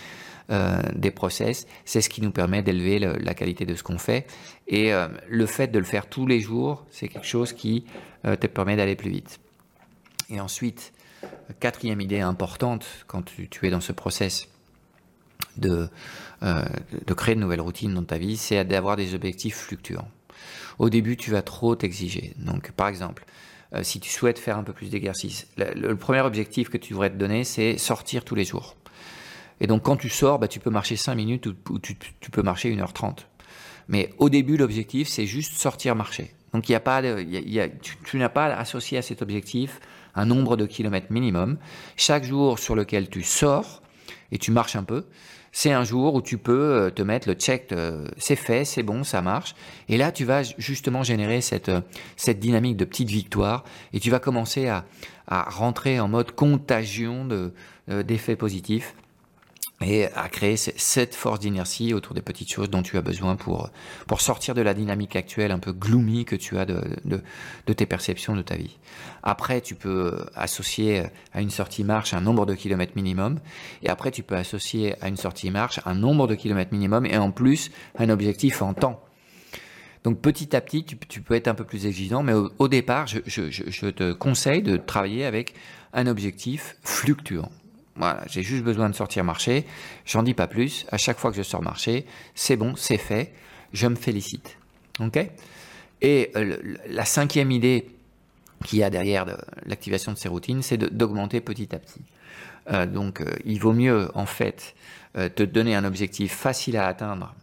euh, 0.50 0.80
des 0.94 1.10
process, 1.10 1.66
c'est 1.84 2.00
ce 2.00 2.08
qui 2.08 2.20
nous 2.22 2.32
permet 2.32 2.62
d'élever 2.62 2.98
la 2.98 3.34
qualité 3.34 3.64
de 3.64 3.74
ce 3.74 3.82
qu'on 3.82 3.98
fait. 3.98 4.26
Et 4.66 4.92
euh, 4.92 5.08
le 5.28 5.46
fait 5.46 5.68
de 5.68 5.78
le 5.78 5.84
faire 5.84 6.08
tous 6.08 6.26
les 6.26 6.40
jours, 6.40 6.84
c'est 6.90 7.08
quelque 7.08 7.26
chose 7.26 7.52
qui 7.52 7.84
te 8.22 8.46
permet 8.46 8.76
d'aller 8.76 8.94
plus 8.94 9.10
vite. 9.10 9.40
Et 10.30 10.40
ensuite, 10.40 10.92
quatrième 11.58 12.00
idée 12.00 12.20
importante 12.20 12.86
quand 13.08 13.22
tu, 13.24 13.48
es 13.66 13.70
dans 13.70 13.80
ce 13.80 13.90
process 13.90 14.48
de 15.56 15.88
créer 17.16 17.34
de 17.34 17.40
nouvelles 17.40 17.60
routines 17.60 17.92
dans 17.92 18.04
ta 18.04 18.18
vie, 18.18 18.36
c'est 18.36 18.64
d'avoir 18.64 18.94
des 18.94 19.16
objectifs 19.16 19.56
fluctuants. 19.56 20.08
Au 20.82 20.90
début, 20.90 21.16
tu 21.16 21.30
vas 21.30 21.42
trop 21.42 21.76
t'exiger. 21.76 22.34
Donc, 22.38 22.72
par 22.72 22.88
exemple, 22.88 23.24
si 23.82 24.00
tu 24.00 24.10
souhaites 24.10 24.40
faire 24.40 24.58
un 24.58 24.64
peu 24.64 24.72
plus 24.72 24.90
d'exercice, 24.90 25.46
le, 25.56 25.94
premier 25.94 26.22
objectif 26.22 26.70
que 26.70 26.76
tu 26.76 26.92
devrais 26.92 27.08
te 27.08 27.14
donner, 27.14 27.44
c'est 27.44 27.78
sortir 27.78 28.24
tous 28.24 28.34
les 28.34 28.44
jours. 28.44 28.74
Et 29.60 29.68
donc 29.68 29.82
quand 29.84 29.96
tu 29.96 30.08
sors, 30.08 30.40
bah, 30.40 30.48
tu 30.48 30.58
peux 30.58 30.70
marcher 30.70 30.96
5 30.96 31.14
minutes 31.14 31.46
ou, 31.46 31.78
tu, 31.78 31.94
peux 32.32 32.42
marcher 32.42 32.74
1h30. 32.74 33.18
Mais 33.86 34.10
au 34.18 34.28
début, 34.28 34.56
l'objectif, 34.56 35.06
c'est 35.06 35.24
juste 35.24 35.52
sortir 35.52 35.94
marcher. 35.94 36.34
Donc 36.52 36.68
a 36.68 36.80
pas 36.80 37.00
tu, 37.00 38.18
n'as 38.18 38.28
pas 38.28 38.46
associé 38.46 38.98
à 38.98 39.02
cet 39.02 39.22
objectif 39.22 39.78
un 40.16 40.26
nombre 40.26 40.56
de 40.56 40.66
kilomètres 40.66 41.12
minimum. 41.12 41.58
Chaque 41.96 42.24
jour 42.24 42.58
sur 42.58 42.74
lequel 42.74 43.08
tu 43.08 43.22
sors 43.22 43.82
et 44.32 44.38
tu 44.38 44.50
marches 44.50 44.74
un 44.74 44.82
peu, 44.82 45.06
c'est 45.52 45.70
un 45.70 45.84
jour 45.84 46.14
où 46.14 46.22
tu 46.22 46.38
peux 46.38 46.72
euh, 46.72 46.90
te 46.90 47.02
mettre 47.02 47.28
le 47.28 47.34
check, 47.34 47.70
euh, 47.72 48.08
c'est 48.16 48.36
fait, 48.36 48.64
c'est 48.64 48.82
bon, 48.82 49.04
ça 49.04 49.20
marche. 49.20 49.54
Et 49.88 49.98
là, 49.98 50.10
tu 50.10 50.24
vas 50.24 50.42
justement 50.42 51.02
générer 51.02 51.42
cette, 51.42 51.68
euh, 51.68 51.82
cette 52.16 52.40
dynamique 52.40 52.78
de 52.78 52.86
petites 52.86 53.10
victoires 53.10 53.62
et 53.92 54.00
tu 54.00 54.10
vas 54.10 54.18
commencer 54.18 54.68
à, 54.68 54.86
à 55.28 55.42
rentrer 55.42 56.00
en 56.00 56.08
mode 56.08 56.32
contagion 56.32 57.28
d'effets 57.86 58.36
positifs 58.36 58.94
et 59.82 60.06
à 60.14 60.28
créer 60.28 60.56
cette 60.56 61.14
force 61.14 61.40
d'inertie 61.40 61.94
autour 61.94 62.14
des 62.14 62.22
petites 62.22 62.50
choses 62.50 62.70
dont 62.70 62.82
tu 62.82 62.96
as 62.96 63.02
besoin 63.02 63.36
pour, 63.36 63.70
sortir 64.18 64.54
de 64.54 64.62
la 64.62 64.74
dynamique 64.74 65.16
actuelle 65.16 65.50
un 65.50 65.58
peu 65.58 65.72
gloomy 65.72 66.24
que 66.24 66.36
tu 66.36 66.58
as 66.58 66.64
de, 66.64 66.82
tes 67.72 67.86
perceptions 67.86 68.36
de 68.36 68.42
ta 68.42 68.56
vie. 68.56 68.78
Après, 69.22 69.60
tu 69.60 69.74
peux 69.74 70.24
associer 70.34 71.04
à 71.32 71.40
une 71.40 71.50
sortie 71.50 71.84
marche 71.84 72.14
un 72.14 72.20
nombre 72.20 72.46
de 72.46 72.54
kilomètres 72.54 72.92
minimum, 72.96 73.40
et 73.82 73.88
après, 73.88 74.10
tu 74.10 74.22
peux 74.22 74.36
associer 74.36 74.94
à 75.02 75.08
une 75.08 75.16
sortie 75.16 75.50
marche 75.50 75.80
un 75.84 75.94
nombre 75.94 76.26
de 76.26 76.34
kilomètres 76.34 76.72
minimum, 76.72 77.06
et 77.06 77.16
en 77.16 77.30
plus, 77.30 77.70
un 77.98 78.08
objectif 78.08 78.62
en 78.62 78.74
temps. 78.74 79.02
Donc 80.04 80.20
petit 80.20 80.56
à 80.56 80.60
petit, 80.60 80.84
tu, 80.84 81.20
peux 81.20 81.34
être 81.34 81.48
un 81.48 81.54
peu 81.54 81.64
plus 81.64 81.86
exigeant, 81.86 82.22
mais 82.22 82.32
au, 82.32 82.68
départ, 82.68 83.06
je 83.06 83.90
te 83.90 84.12
conseille 84.12 84.62
de 84.62 84.76
travailler 84.76 85.24
avec 85.24 85.54
un 85.92 86.06
objectif 86.06 86.76
fluctuant. 86.82 87.50
Voilà, 87.96 88.22
j'ai 88.26 88.42
juste 88.42 88.64
besoin 88.64 88.88
de 88.88 88.94
sortir 88.94 89.24
marcher. 89.24 89.66
J'en 90.06 90.22
dis 90.22 90.34
pas 90.34 90.46
plus. 90.46 90.86
À 90.90 90.96
chaque 90.96 91.18
fois 91.18 91.30
que 91.30 91.36
je 91.36 91.42
sors 91.42 91.62
marcher, 91.62 92.06
c'est 92.34 92.56
bon, 92.56 92.74
c'est 92.76 92.98
fait. 92.98 93.32
Je 93.72 93.86
me 93.86 93.96
félicite. 93.96 94.56
Ok? 95.00 95.18
Et 96.00 96.30
euh, 96.36 96.56
la 96.88 97.04
cinquième 97.04 97.50
idée 97.50 97.88
qu'il 98.64 98.78
y 98.78 98.82
a 98.82 98.90
derrière 98.90 99.26
l'activation 99.66 100.12
de 100.12 100.18
ces 100.18 100.28
routines, 100.28 100.62
c'est 100.62 100.76
d'augmenter 100.76 101.40
petit 101.40 101.74
à 101.74 101.78
petit. 101.78 102.02
Euh, 102.70 102.86
donc, 102.86 103.20
euh, 103.20 103.26
il 103.44 103.58
vaut 103.58 103.72
mieux 103.72 104.10
en 104.14 104.26
fait 104.26 104.74
te 105.14 105.42
donner 105.42 105.74
un 105.74 105.84
objectif 105.84 106.34
facile 106.34 106.78
à 106.78 106.86
atteindre 106.86 107.34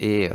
et 0.00 0.30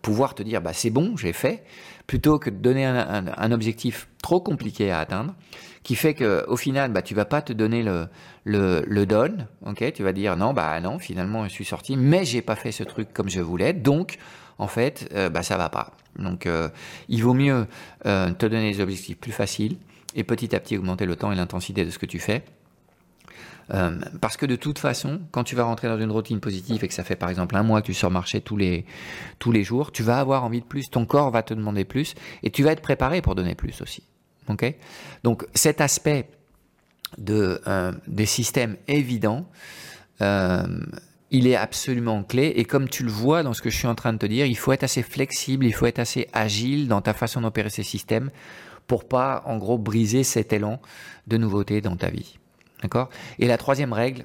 pouvoir 0.00 0.36
te 0.36 0.44
dire 0.44 0.62
bah 0.62 0.72
c'est 0.72 0.90
bon, 0.90 1.16
j'ai 1.16 1.32
fait, 1.32 1.64
plutôt 2.10 2.40
que 2.40 2.50
de 2.50 2.56
donner 2.56 2.84
un, 2.84 3.26
un 3.36 3.52
objectif 3.52 4.08
trop 4.20 4.40
compliqué 4.40 4.90
à 4.90 4.98
atteindre 4.98 5.32
qui 5.84 5.94
fait 5.94 6.12
que 6.14 6.44
au 6.48 6.56
final, 6.56 6.90
bah, 6.90 7.02
tu 7.02 7.14
vas 7.14 7.24
pas 7.24 7.40
te 7.40 7.52
donner 7.52 7.84
le, 7.84 8.08
le, 8.42 8.82
le 8.84 9.06
don, 9.06 9.46
ok 9.64 9.92
Tu 9.92 10.02
vas 10.02 10.12
dire 10.12 10.36
non, 10.36 10.52
bah 10.52 10.80
non, 10.80 10.98
finalement, 10.98 11.44
je 11.44 11.50
suis 11.50 11.64
sorti, 11.64 11.96
mais 11.96 12.24
j'ai 12.24 12.42
pas 12.42 12.56
fait 12.56 12.72
ce 12.72 12.82
truc 12.82 13.12
comme 13.12 13.30
je 13.30 13.40
voulais, 13.40 13.72
donc 13.72 14.18
en 14.58 14.66
fait, 14.66 15.08
euh, 15.14 15.30
bah 15.30 15.44
ça 15.44 15.56
va 15.56 15.68
pas. 15.68 15.92
Donc, 16.18 16.46
euh, 16.46 16.68
il 17.08 17.22
vaut 17.22 17.32
mieux 17.32 17.68
euh, 18.06 18.32
te 18.32 18.46
donner 18.46 18.72
des 18.72 18.80
objectifs 18.80 19.16
plus 19.16 19.30
faciles 19.30 19.76
et 20.16 20.24
petit 20.24 20.52
à 20.56 20.58
petit 20.58 20.76
augmenter 20.78 21.06
le 21.06 21.14
temps 21.14 21.30
et 21.30 21.36
l'intensité 21.36 21.84
de 21.84 21.90
ce 21.90 22.00
que 22.00 22.06
tu 22.06 22.18
fais. 22.18 22.42
Euh, 23.72 23.98
parce 24.20 24.36
que 24.36 24.46
de 24.46 24.56
toute 24.56 24.78
façon, 24.78 25.20
quand 25.30 25.44
tu 25.44 25.54
vas 25.54 25.64
rentrer 25.64 25.88
dans 25.88 25.98
une 25.98 26.10
routine 26.10 26.40
positive 26.40 26.82
et 26.82 26.88
que 26.88 26.94
ça 26.94 27.04
fait 27.04 27.16
par 27.16 27.30
exemple 27.30 27.56
un 27.56 27.62
mois 27.62 27.80
que 27.82 27.86
tu 27.86 27.94
sors 27.94 28.10
marcher 28.10 28.40
tous 28.40 28.56
les, 28.56 28.84
tous 29.38 29.52
les 29.52 29.62
jours, 29.62 29.92
tu 29.92 30.02
vas 30.02 30.18
avoir 30.18 30.44
envie 30.44 30.60
de 30.60 30.66
plus, 30.66 30.90
ton 30.90 31.06
corps 31.06 31.30
va 31.30 31.42
te 31.42 31.54
demander 31.54 31.84
plus 31.84 32.14
et 32.42 32.50
tu 32.50 32.62
vas 32.62 32.72
être 32.72 32.82
préparé 32.82 33.22
pour 33.22 33.34
donner 33.34 33.54
plus 33.54 33.80
aussi. 33.80 34.02
Donc 35.22 35.46
cet 35.54 35.80
aspect 35.80 36.28
de, 37.18 37.60
euh, 37.66 37.92
des 38.06 38.26
systèmes 38.26 38.76
évidents, 38.88 39.48
euh, 40.20 40.66
il 41.30 41.46
est 41.46 41.56
absolument 41.56 42.22
clé. 42.24 42.52
Et 42.56 42.64
comme 42.64 42.88
tu 42.88 43.04
le 43.04 43.10
vois 43.10 43.42
dans 43.42 43.54
ce 43.54 43.62
que 43.62 43.70
je 43.70 43.76
suis 43.76 43.86
en 43.86 43.94
train 43.94 44.12
de 44.12 44.18
te 44.18 44.26
dire, 44.26 44.46
il 44.46 44.56
faut 44.56 44.72
être 44.72 44.82
assez 44.82 45.02
flexible, 45.02 45.64
il 45.64 45.72
faut 45.72 45.86
être 45.86 45.98
assez 45.98 46.28
agile 46.32 46.88
dans 46.88 47.00
ta 47.00 47.14
façon 47.14 47.40
d'opérer 47.40 47.70
ces 47.70 47.84
systèmes 47.84 48.30
pour 48.86 49.06
pas, 49.06 49.42
en 49.46 49.56
gros, 49.56 49.78
briser 49.78 50.24
cet 50.24 50.52
élan 50.52 50.80
de 51.28 51.36
nouveauté 51.36 51.80
dans 51.80 51.96
ta 51.96 52.10
vie. 52.10 52.39
D'accord? 52.82 53.10
Et 53.38 53.46
la 53.46 53.58
troisième 53.58 53.92
règle 53.92 54.24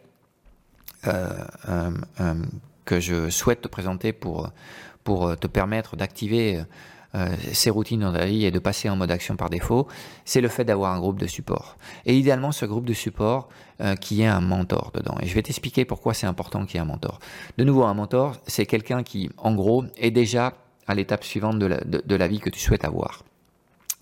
euh, 1.07 1.29
euh, 1.69 1.91
euh, 2.19 2.33
que 2.85 2.99
je 2.99 3.29
souhaite 3.29 3.61
te 3.61 3.67
présenter 3.67 4.13
pour, 4.13 4.49
pour 5.03 5.35
te 5.37 5.47
permettre 5.47 5.95
d'activer 5.95 6.63
ces 7.53 7.69
routines 7.69 8.01
dans 8.01 8.11
ta 8.11 8.25
vie 8.25 8.45
et 8.45 8.51
de 8.51 8.59
passer 8.59 8.89
en 8.89 8.95
mode 8.97 9.09
action 9.09 9.37
par 9.37 9.49
défaut, 9.49 9.87
c'est 10.25 10.41
le 10.41 10.49
fait 10.49 10.65
d'avoir 10.65 10.91
un 10.91 10.99
groupe 10.99 11.17
de 11.17 11.25
support. 11.25 11.77
Et 12.05 12.15
idéalement, 12.15 12.51
ce 12.51 12.65
groupe 12.65 12.85
de 12.85 12.93
support 12.93 13.49
qui 14.01 14.21
ait 14.21 14.27
un 14.27 14.41
mentor 14.41 14.91
dedans. 14.93 15.15
Et 15.21 15.25
je 15.25 15.33
vais 15.33 15.41
t'expliquer 15.41 15.85
pourquoi 15.85 16.13
c'est 16.13 16.27
important 16.27 16.65
qu'il 16.65 16.75
y 16.75 16.77
ait 16.77 16.81
un 16.81 16.85
mentor. 16.85 17.17
De 17.57 17.63
nouveau, 17.63 17.85
un 17.85 17.93
mentor, 17.95 18.35
c'est 18.45 18.67
quelqu'un 18.67 19.01
qui, 19.01 19.31
en 19.37 19.55
gros, 19.55 19.85
est 19.97 20.11
déjà 20.11 20.53
à 20.85 20.93
l'étape 20.93 21.23
suivante 21.23 21.57
de 21.57 21.65
la, 21.65 21.77
de 21.77 22.15
la 22.15 22.27
vie 22.27 22.39
que 22.39 22.51
tu 22.51 22.59
souhaites 22.59 22.85
avoir. 22.85 23.23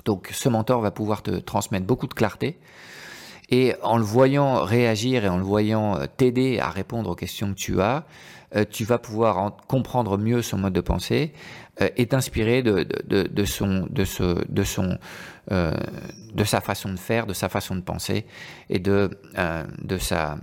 Donc 0.05 0.29
ce 0.33 0.49
mentor 0.49 0.81
va 0.81 0.91
pouvoir 0.91 1.21
te 1.21 1.31
transmettre 1.31 1.85
beaucoup 1.85 2.07
de 2.07 2.13
clarté. 2.13 2.57
Et 3.49 3.75
en 3.81 3.97
le 3.97 4.03
voyant 4.03 4.63
réagir 4.63 5.25
et 5.25 5.29
en 5.29 5.37
le 5.37 5.43
voyant 5.43 5.97
euh, 5.97 6.05
t'aider 6.17 6.59
à 6.59 6.69
répondre 6.69 7.09
aux 7.09 7.15
questions 7.15 7.53
que 7.53 7.59
tu 7.59 7.81
as, 7.81 8.05
euh, 8.55 8.65
tu 8.69 8.85
vas 8.85 8.97
pouvoir 8.97 9.57
comprendre 9.67 10.17
mieux 10.17 10.41
son 10.41 10.57
mode 10.57 10.73
de 10.73 10.81
pensée 10.81 11.33
euh, 11.81 11.89
et 11.97 12.07
t'inspirer 12.07 12.63
de, 12.63 12.87
de, 13.05 13.45
son, 13.45 13.87
de, 13.89 14.05
ce, 14.05 14.45
de, 14.49 14.63
son, 14.63 14.97
de 15.49 16.43
sa 16.43 16.61
façon 16.61 16.89
de 16.89 16.99
faire, 16.99 17.25
de 17.25 17.33
sa 17.33 17.49
façon 17.49 17.75
de 17.75 17.81
penser 17.81 18.25
et 18.69 18.79
de, 18.79 19.09
de, 19.81 19.97
sa, 19.97 20.37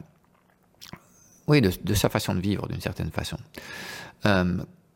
oui, 1.46 1.60
de, 1.60 1.94
sa 1.94 2.08
façon 2.08 2.34
de 2.34 2.40
vivre 2.40 2.68
d'une 2.68 2.80
certaine 2.80 3.10
façon. 3.10 3.38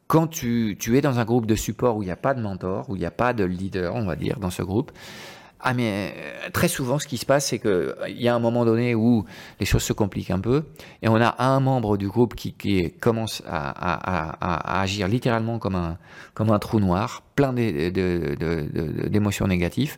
Quand 0.07 0.27
tu, 0.27 0.77
es 0.93 1.01
dans 1.01 1.19
un 1.19 1.25
groupe 1.25 1.47
de 1.47 1.55
support 1.55 1.97
où 1.97 2.03
il 2.03 2.07
n'y 2.07 2.12
a 2.12 2.17
pas 2.17 2.35
de 2.35 2.40
mentor, 2.40 2.90
où 2.90 2.97
il 2.97 2.99
n'y 2.99 3.07
a 3.07 3.11
pas 3.11 3.33
de 3.33 3.45
leader, 3.45 3.95
on 3.95 4.05
va 4.05 4.17
dire, 4.17 4.38
dans 4.38 4.51
ce 4.51 4.62
groupe, 4.62 4.93
ah 5.64 5.74
mais 5.74 6.14
euh, 6.16 6.50
très 6.53 6.68
souvent 6.68 6.98
ce 6.98 7.07
qui 7.09 7.16
se 7.16 7.27
passe 7.27 7.46
c'est 7.46 7.59
qu'il 7.59 7.94
y 8.20 8.29
a 8.29 8.35
un 8.35 8.38
moment 8.38 8.64
donné 8.64 8.94
où 8.94 9.24
les 9.59 9.66
choses 9.66 9.83
se 9.83 9.92
compliquent 9.92 10.31
un 10.31 10.38
peu 10.38 10.64
et 11.03 11.09
on 11.09 11.16
a 11.16 11.35
un 11.38 11.59
membre 11.61 11.96
du 11.96 12.07
groupe 12.07 12.35
qui, 12.35 12.55
commence 13.00 13.42
à, 13.46 14.81
agir 14.83 15.09
littéralement 15.09 15.59
comme 15.59 15.74
un, 15.74 15.98
comme 16.35 16.50
un 16.50 16.59
trou 16.59 16.79
noir, 16.81 17.22
plein 17.35 17.53
d'émotions 17.53 19.46
négatives. 19.46 19.96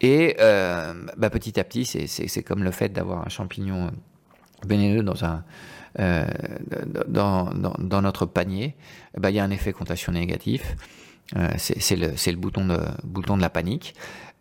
Et 0.00 0.36
euh, 0.40 0.94
bah, 1.16 1.30
petit 1.30 1.58
à 1.58 1.64
petit, 1.64 1.84
c'est 1.84 2.42
comme 2.42 2.62
le 2.62 2.70
fait 2.70 2.90
d'avoir 2.90 3.26
un 3.26 3.28
champignon 3.28 3.90
vénéneux 4.66 5.02
dans 5.02 5.24
un, 5.24 5.44
euh, 5.98 6.24
dans, 7.08 8.02
notre 8.02 8.26
panier, 8.26 8.76
ben, 9.16 9.30
il 9.30 9.36
y 9.36 9.38
a 9.40 9.44
un 9.44 9.50
effet 9.50 9.72
contagion 9.72 10.12
négatif. 10.12 10.76
Euh, 11.36 11.48
c'est 11.56 11.96
le, 11.96 12.08
le, 12.08 12.36
bouton, 12.36 12.66
de, 12.66 12.78
bouton 13.04 13.36
de 13.36 13.42
la 13.42 13.50
panique. 13.50 13.94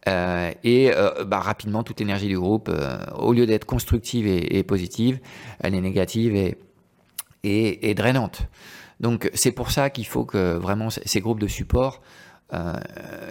Euh, 0.07 0.51
et 0.63 0.91
bah, 1.25 1.39
rapidement, 1.39 1.83
toute 1.83 2.01
énergie 2.01 2.27
du 2.27 2.39
groupe, 2.39 2.71
au 3.17 3.33
lieu 3.33 3.45
d'être 3.45 3.65
constructive 3.65 4.25
et, 4.27 4.63
positive, 4.63 5.19
elle 5.59 5.75
est 5.75 5.81
négative 5.81 6.35
et, 6.35 6.57
et, 7.43 7.89
et 7.89 7.93
drainante. 7.93 8.41
Donc 8.99 9.29
c'est 9.33 9.51
pour 9.51 9.69
ça 9.69 9.89
qu'il 9.89 10.07
faut 10.07 10.25
que 10.25 10.55
vraiment 10.55 10.89
ces 10.89 11.19
groupes 11.19 11.39
de 11.39 11.47
support, 11.47 12.01
euh, 12.53 12.73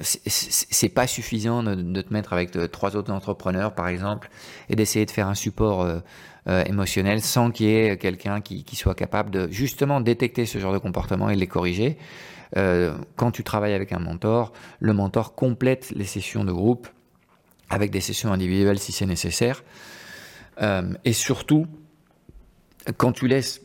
c'est 0.02 0.90
pas 0.90 1.06
suffisant 1.06 1.62
de, 1.62 1.74
de, 1.74 2.02
te 2.02 2.12
mettre 2.12 2.32
avec 2.32 2.50
trois 2.70 2.96
autres 2.96 3.12
entrepreneurs, 3.12 3.74
par 3.74 3.88
exemple, 3.88 4.28
et 4.68 4.76
d'essayer 4.76 5.06
de 5.06 5.10
faire 5.10 5.26
un 5.26 5.34
support 5.34 5.86
euh, 6.48 6.62
émotionnel 6.64 7.22
sans 7.22 7.50
qu'il 7.50 7.66
y 7.66 7.74
ait 7.74 7.96
quelqu'un 7.96 8.40
qui, 8.40 8.64
soit 8.76 8.94
capable 8.94 9.30
de 9.32 9.48
justement 9.50 10.00
détecter 10.00 10.46
ce 10.46 10.58
genre 10.58 10.72
de 10.72 10.78
comportement 10.78 11.28
et 11.28 11.34
les 11.34 11.48
corriger. 11.48 11.98
Euh, 12.56 12.96
quand 13.16 13.30
tu 13.30 13.44
travailles 13.44 13.74
avec 13.74 13.92
un 13.92 13.98
mentor, 13.98 14.52
le 14.80 14.92
mentor 14.92 15.34
complète 15.34 15.90
les 15.94 16.04
sessions 16.04 16.44
de 16.44 16.52
groupe 16.52 16.88
avec 17.70 17.90
des 17.90 18.00
sessions 18.00 18.32
individuelles 18.32 18.78
si 18.78 18.92
c'est 18.92 19.06
nécessaire. 19.06 19.64
Euh, 20.62 20.92
et 21.04 21.12
surtout, 21.12 21.66
quand 22.96 23.12
tu 23.12 23.26
laisses 23.26 23.60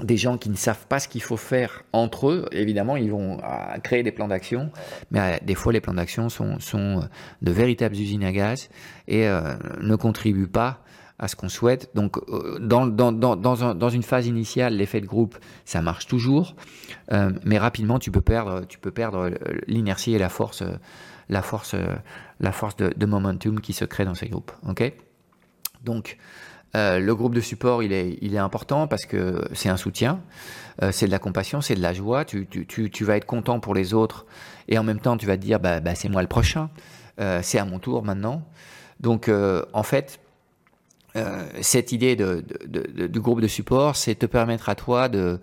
des 0.00 0.16
gens 0.16 0.38
qui 0.38 0.50
ne 0.50 0.56
savent 0.56 0.86
pas 0.86 0.98
ce 0.98 1.08
qu'il 1.08 1.22
faut 1.22 1.36
faire 1.36 1.84
entre 1.92 2.28
eux, 2.28 2.48
évidemment, 2.52 2.96
ils 2.96 3.10
vont 3.10 3.38
créer 3.82 4.02
des 4.02 4.12
plans 4.12 4.28
d'action, 4.28 4.70
mais 5.10 5.40
des 5.44 5.54
fois, 5.54 5.72
les 5.72 5.80
plans 5.80 5.94
d'action 5.94 6.28
sont, 6.28 7.08
de 7.42 7.52
véritables 7.52 7.94
usines 7.94 8.24
à 8.24 8.32
gaz 8.32 8.68
et 9.06 9.26
ne 9.26 9.96
contribuent 9.96 10.48
pas 10.48 10.82
à 11.22 11.28
ce 11.28 11.36
qu'on 11.36 11.48
souhaite. 11.48 11.88
Donc, 11.94 12.18
euh, 12.18 12.58
dans, 12.58 12.88
dans, 12.88 13.12
dans, 13.12 13.36
dans, 13.36 13.88
une 13.88 14.02
phase 14.02 14.26
initiale, 14.26 14.74
l'effet 14.74 15.00
de 15.00 15.06
groupe, 15.06 15.38
ça 15.64 15.80
marche 15.80 16.08
toujours, 16.08 16.56
euh, 17.12 17.30
mais 17.44 17.58
rapidement, 17.58 18.00
tu 18.00 18.10
peux 18.10 18.20
perdre, 18.20 18.64
tu 18.66 18.80
peux 18.80 18.90
perdre 18.90 19.30
l'inertie 19.68 20.14
et 20.14 20.18
la 20.18 20.28
force, 20.28 20.64
la 21.28 21.42
force, 21.42 21.76
la 22.40 22.52
force 22.52 22.74
de, 22.76 23.06
momentum 23.06 23.60
qui 23.60 23.72
se 23.72 23.84
crée 23.84 24.04
dans 24.04 24.16
ces 24.16 24.28
groupes. 24.28 24.50
Ok? 24.68 24.92
Donc, 25.84 26.18
euh, 26.74 26.98
le 26.98 27.14
groupe 27.14 27.36
de 27.36 27.40
support, 27.40 27.84
il 27.84 27.92
est, 27.92 28.18
il 28.20 28.34
est 28.34 28.38
important 28.38 28.88
parce 28.88 29.06
que 29.06 29.44
c'est 29.52 29.68
un 29.68 29.76
soutien, 29.76 30.20
c'est 30.90 31.06
de 31.06 31.12
la 31.12 31.20
compassion, 31.20 31.60
c'est 31.60 31.76
de 31.76 31.82
la 31.82 31.92
joie. 31.92 32.24
Tu, 32.24 32.48
tu, 32.48 32.66
tu, 32.66 32.90
tu, 32.90 33.04
vas 33.04 33.16
être 33.16 33.26
content 33.26 33.60
pour 33.60 33.74
les 33.74 33.94
autres 33.94 34.26
et 34.66 34.76
en 34.76 34.82
même 34.82 34.98
temps, 34.98 35.16
tu 35.16 35.26
vas 35.26 35.36
te 35.36 35.42
dire, 35.42 35.60
bah, 35.60 35.78
bah 35.78 35.94
c'est 35.94 36.08
moi 36.08 36.22
le 36.22 36.28
prochain, 36.28 36.68
c'est 37.42 37.58
à 37.58 37.64
mon 37.64 37.78
tour 37.78 38.02
maintenant. 38.02 38.42
Donc, 38.98 39.30
en 39.72 39.82
fait, 39.84 40.18
euh, 41.16 41.44
cette 41.60 41.92
idée 41.92 42.16
de, 42.16 42.44
du 43.06 43.20
groupe 43.20 43.40
de 43.40 43.48
support, 43.48 43.96
c'est 43.96 44.14
te 44.14 44.26
permettre 44.26 44.68
à 44.68 44.74
toi 44.74 45.08
de 45.08 45.40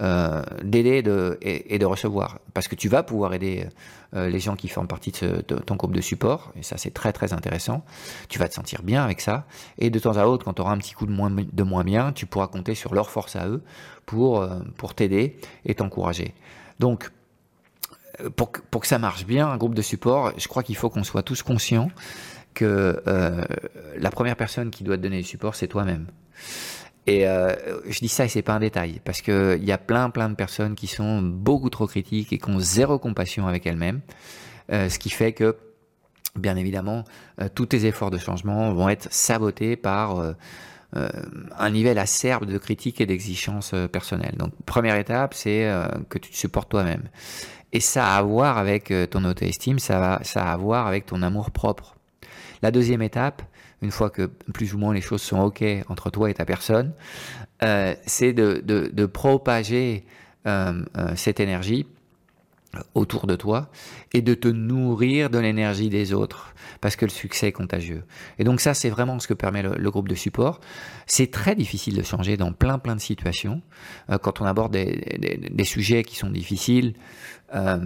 euh, 0.00 0.42
d'aider 0.64 1.02
et, 1.42 1.78
de 1.78 1.84
recevoir, 1.84 2.38
parce 2.54 2.66
que 2.66 2.74
tu 2.74 2.88
vas 2.88 3.02
pouvoir 3.02 3.34
aider 3.34 3.66
euh, 4.14 4.28
les 4.28 4.40
gens 4.40 4.56
qui 4.56 4.66
forment 4.68 4.88
partie 4.88 5.12
de, 5.12 5.40
ton 5.42 5.76
groupe 5.76 5.94
de 5.94 6.00
support, 6.00 6.52
et 6.56 6.62
ça 6.62 6.76
c'est 6.76 6.90
très 6.92 7.12
très 7.12 7.32
intéressant. 7.32 7.84
Tu 8.28 8.38
vas 8.38 8.48
te 8.48 8.54
sentir 8.54 8.82
bien 8.82 9.04
avec 9.04 9.20
ça, 9.20 9.46
et 9.78 9.90
de 9.90 9.98
temps 9.98 10.16
à 10.16 10.24
autre, 10.24 10.44
quand 10.44 10.54
tu 10.54 10.62
auras 10.62 10.72
un 10.72 10.78
petit 10.78 10.94
coup 10.94 11.06
de 11.06 11.12
moins, 11.12 11.30
de 11.30 11.62
moins 11.62 11.84
bien, 11.84 12.12
tu 12.12 12.26
pourras 12.26 12.48
compter 12.48 12.74
sur 12.74 12.94
leur 12.94 13.10
force 13.10 13.36
à 13.36 13.46
eux 13.46 13.62
pour 14.06 14.48
pour 14.76 14.94
t'aider 14.94 15.36
et 15.66 15.74
t'encourager. 15.74 16.34
Donc 16.80 17.10
pour, 18.34 18.50
pour 18.50 18.80
que 18.80 18.86
ça 18.86 18.98
marche 18.98 19.26
bien, 19.26 19.48
un 19.48 19.56
groupe 19.56 19.74
de 19.74 19.82
support, 19.82 20.32
je 20.36 20.48
crois 20.48 20.62
qu'il 20.62 20.76
faut 20.76 20.90
qu'on 20.90 21.04
soit 21.04 21.22
tous 21.22 21.42
conscients 21.42 21.90
que 22.54 23.02
euh, 23.06 23.44
la 23.98 24.10
première 24.10 24.36
personne 24.36 24.70
qui 24.70 24.84
doit 24.84 24.96
te 24.96 25.02
donner 25.02 25.18
du 25.18 25.24
support, 25.24 25.54
c'est 25.54 25.68
toi-même. 25.68 26.06
Et 27.06 27.26
euh, 27.26 27.54
je 27.88 27.98
dis 27.98 28.08
ça 28.08 28.24
et 28.26 28.28
c'est 28.28 28.42
pas 28.42 28.54
un 28.54 28.60
détail, 28.60 29.00
parce 29.04 29.22
que 29.22 29.58
il 29.60 29.64
y 29.64 29.72
a 29.72 29.78
plein 29.78 30.10
plein 30.10 30.28
de 30.28 30.36
personnes 30.36 30.76
qui 30.76 30.86
sont 30.86 31.20
beaucoup 31.20 31.68
trop 31.68 31.86
critiques 31.86 32.32
et 32.32 32.38
qui 32.38 32.48
ont 32.48 32.60
zéro 32.60 32.98
compassion 32.98 33.48
avec 33.48 33.66
elles-mêmes, 33.66 34.00
euh, 34.70 34.88
ce 34.88 35.00
qui 35.00 35.10
fait 35.10 35.32
que, 35.32 35.56
bien 36.36 36.56
évidemment, 36.56 37.04
tous 37.54 37.66
tes 37.66 37.86
efforts 37.86 38.10
de 38.10 38.18
changement 38.18 38.72
vont 38.72 38.88
être 38.88 39.12
sabotés 39.12 39.76
par 39.76 40.34
un 40.94 41.70
niveau 41.70 41.98
acerbe 41.98 42.46
de 42.46 42.56
critique 42.56 43.00
et 43.00 43.06
d'exigence 43.06 43.74
personnelle. 43.90 44.34
Donc, 44.38 44.52
première 44.64 44.96
étape, 44.96 45.34
c'est 45.34 45.70
que 46.08 46.18
tu 46.18 46.30
te 46.30 46.36
supportes 46.36 46.70
toi-même. 46.70 47.02
Et 47.72 47.80
ça 47.80 48.14
a 48.14 48.18
à 48.18 48.22
voir 48.22 48.56
avec 48.56 48.92
ton 49.10 49.24
auto-estime, 49.24 49.78
ça 49.78 50.14
a 50.14 50.52
à 50.52 50.56
voir 50.56 50.86
avec 50.86 51.04
ton 51.04 51.20
amour 51.20 51.50
propre. 51.50 51.96
La 52.62 52.70
deuxième 52.70 53.02
étape, 53.02 53.42
une 53.82 53.90
fois 53.90 54.08
que 54.08 54.26
plus 54.54 54.74
ou 54.74 54.78
moins 54.78 54.94
les 54.94 55.00
choses 55.00 55.22
sont 55.22 55.40
OK 55.40 55.64
entre 55.88 56.10
toi 56.10 56.30
et 56.30 56.34
ta 56.34 56.44
personne, 56.44 56.94
euh, 57.62 57.94
c'est 58.06 58.32
de, 58.32 59.06
propager 59.06 60.04
euh, 60.46 60.84
euh, 60.96 61.12
cette 61.16 61.40
énergie 61.40 61.86
autour 62.94 63.26
de 63.26 63.36
toi 63.36 63.70
et 64.14 64.22
de 64.22 64.32
te 64.32 64.48
nourrir 64.48 65.28
de 65.28 65.38
l'énergie 65.38 65.90
des 65.90 66.14
autres 66.14 66.54
parce 66.80 66.96
que 66.96 67.04
le 67.04 67.10
succès 67.10 67.48
est 67.48 67.52
contagieux. 67.52 68.02
Et 68.38 68.44
donc 68.44 68.60
ça, 68.60 68.72
c'est 68.72 68.88
vraiment 68.88 69.18
ce 69.18 69.28
que 69.28 69.34
permet 69.34 69.62
le, 69.62 69.90
groupe 69.90 70.08
de 70.08 70.14
support. 70.14 70.60
C'est 71.06 71.30
très 71.30 71.54
difficile 71.54 71.96
de 71.96 72.02
changer 72.02 72.38
dans 72.38 72.52
plein 72.52 72.78
plein 72.78 72.96
de 72.96 73.00
situations. 73.00 73.60
quand 74.22 74.40
on 74.40 74.46
aborde 74.46 74.72
des, 74.72 75.64
sujets 75.64 76.02
qui 76.02 76.16
sont 76.16 76.30
difficiles, 76.30 76.94
la 77.52 77.78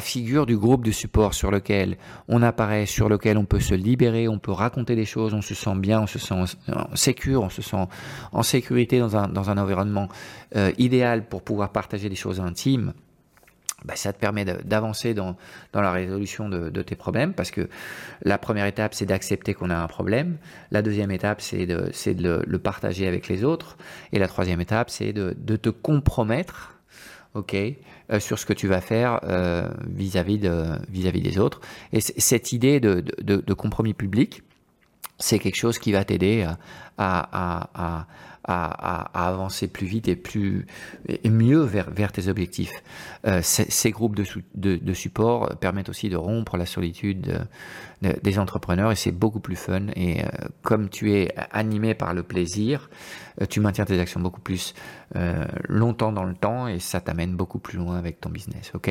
figure 0.00 0.46
du 0.46 0.56
groupe 0.56 0.84
de 0.84 0.92
support 0.92 1.34
sur 1.34 1.50
lequel 1.50 1.96
on 2.28 2.42
apparaît, 2.42 2.86
sur 2.86 3.08
lequel 3.08 3.38
on 3.38 3.44
peut 3.44 3.60
se 3.60 3.74
libérer, 3.74 4.28
on 4.28 4.38
peut 4.38 4.52
raconter 4.52 4.94
des 4.94 5.04
choses, 5.04 5.34
on 5.34 5.42
se 5.42 5.54
sent 5.54 5.74
bien, 5.76 6.00
on 6.00 6.06
se 6.06 6.18
sent 6.18 6.34
en, 6.34 6.96
sécure, 6.96 7.42
on 7.42 7.50
se 7.50 7.62
sent 7.62 7.86
en 8.32 8.42
sécurité 8.42 8.98
dans 8.98 9.16
un, 9.16 9.28
dans 9.28 9.50
un 9.50 9.58
environnement 9.58 10.08
euh, 10.56 10.72
idéal 10.78 11.26
pour 11.26 11.42
pouvoir 11.42 11.72
partager 11.72 12.08
des 12.08 12.16
choses 12.16 12.40
intimes. 12.40 12.92
Bah, 13.84 13.96
ça 13.96 14.12
te 14.12 14.18
permet 14.18 14.44
d'avancer 14.44 15.14
dans, 15.14 15.36
dans, 15.72 15.80
la 15.80 15.90
résolution 15.90 16.50
de, 16.50 16.68
de, 16.68 16.82
tes 16.82 16.96
problèmes 16.96 17.32
parce 17.32 17.50
que 17.50 17.70
la 18.22 18.36
première 18.36 18.66
étape, 18.66 18.94
c'est 18.94 19.06
d'accepter 19.06 19.54
qu'on 19.54 19.70
a 19.70 19.76
un 19.76 19.86
problème. 19.86 20.36
La 20.70 20.82
deuxième 20.82 21.10
étape, 21.10 21.40
c'est 21.40 21.64
de, 21.64 21.90
de 21.90 22.22
le, 22.22 22.42
le, 22.46 22.58
partager 22.58 23.08
avec 23.08 23.28
les 23.28 23.42
autres. 23.42 23.78
Et 24.12 24.18
la 24.18 24.28
troisième 24.28 24.60
étape, 24.60 24.90
c'est 24.90 25.14
de, 25.14 25.34
de 25.38 25.56
te 25.56 25.70
compromettre 25.70 26.79
ok, 27.34 27.54
euh, 27.54 28.20
sur 28.20 28.38
ce 28.38 28.46
que 28.46 28.52
tu 28.52 28.66
vas 28.66 28.80
faire 28.80 29.20
euh, 29.24 29.68
vis-à-vis 29.86 30.38
de 30.38 30.64
vis-à-vis 30.88 31.22
des 31.22 31.38
autres. 31.38 31.60
Et 31.92 32.00
cette 32.00 32.52
idée 32.52 32.80
de, 32.80 33.04
de, 33.22 33.36
de, 33.36 33.54
compromis 33.54 33.94
public, 33.94 34.42
c'est 35.18 35.38
quelque 35.38 35.56
chose 35.56 35.78
qui 35.78 35.92
va 35.92 36.04
t'aider 36.04 36.46
à, 36.98 37.68
à, 37.74 38.06
avancer 38.44 39.68
plus 39.68 39.86
vite 39.86 40.08
et 40.08 40.16
plus 40.16 40.66
mieux 41.24 41.60
vers, 41.60 42.12
tes 42.12 42.28
objectifs. 42.28 42.82
Euh, 43.26 43.40
ces 43.42 43.90
groupes 43.90 44.16
de, 44.16 44.24
de, 44.76 44.94
support 44.94 45.56
permettent 45.58 45.88
aussi 45.88 46.08
de 46.08 46.16
rompre 46.16 46.56
la 46.56 46.66
solitude 46.66 47.46
des 48.00 48.38
entrepreneurs 48.38 48.92
et 48.92 48.96
c'est 48.96 49.12
beaucoup 49.12 49.40
plus 49.40 49.56
fun. 49.56 49.88
Et 49.94 50.22
euh, 50.22 50.28
comme 50.62 50.88
tu 50.88 51.12
es 51.12 51.34
animé 51.50 51.94
par 51.94 52.14
le 52.14 52.22
plaisir, 52.22 52.88
euh, 53.40 53.46
tu 53.46 53.60
maintiens 53.60 53.84
tes 53.84 54.00
actions 54.00 54.20
beaucoup 54.20 54.40
plus 54.40 54.74
longtemps 55.68 56.12
dans 56.12 56.22
le 56.22 56.34
temps 56.34 56.68
et 56.68 56.78
ça 56.78 57.00
t'amène 57.00 57.34
beaucoup 57.34 57.58
plus 57.58 57.78
loin 57.78 57.98
avec 57.98 58.20
ton 58.20 58.30
business. 58.30 58.70
Ok? 58.74 58.90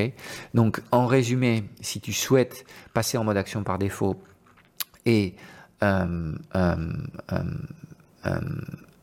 Donc 0.52 0.82
en 0.90 1.06
résumé, 1.06 1.64
si 1.80 2.00
tu 2.00 2.12
souhaites 2.12 2.66
passer 2.92 3.16
en 3.16 3.24
mode 3.24 3.38
action 3.38 3.64
par 3.64 3.78
défaut 3.78 4.22
et 5.06 5.34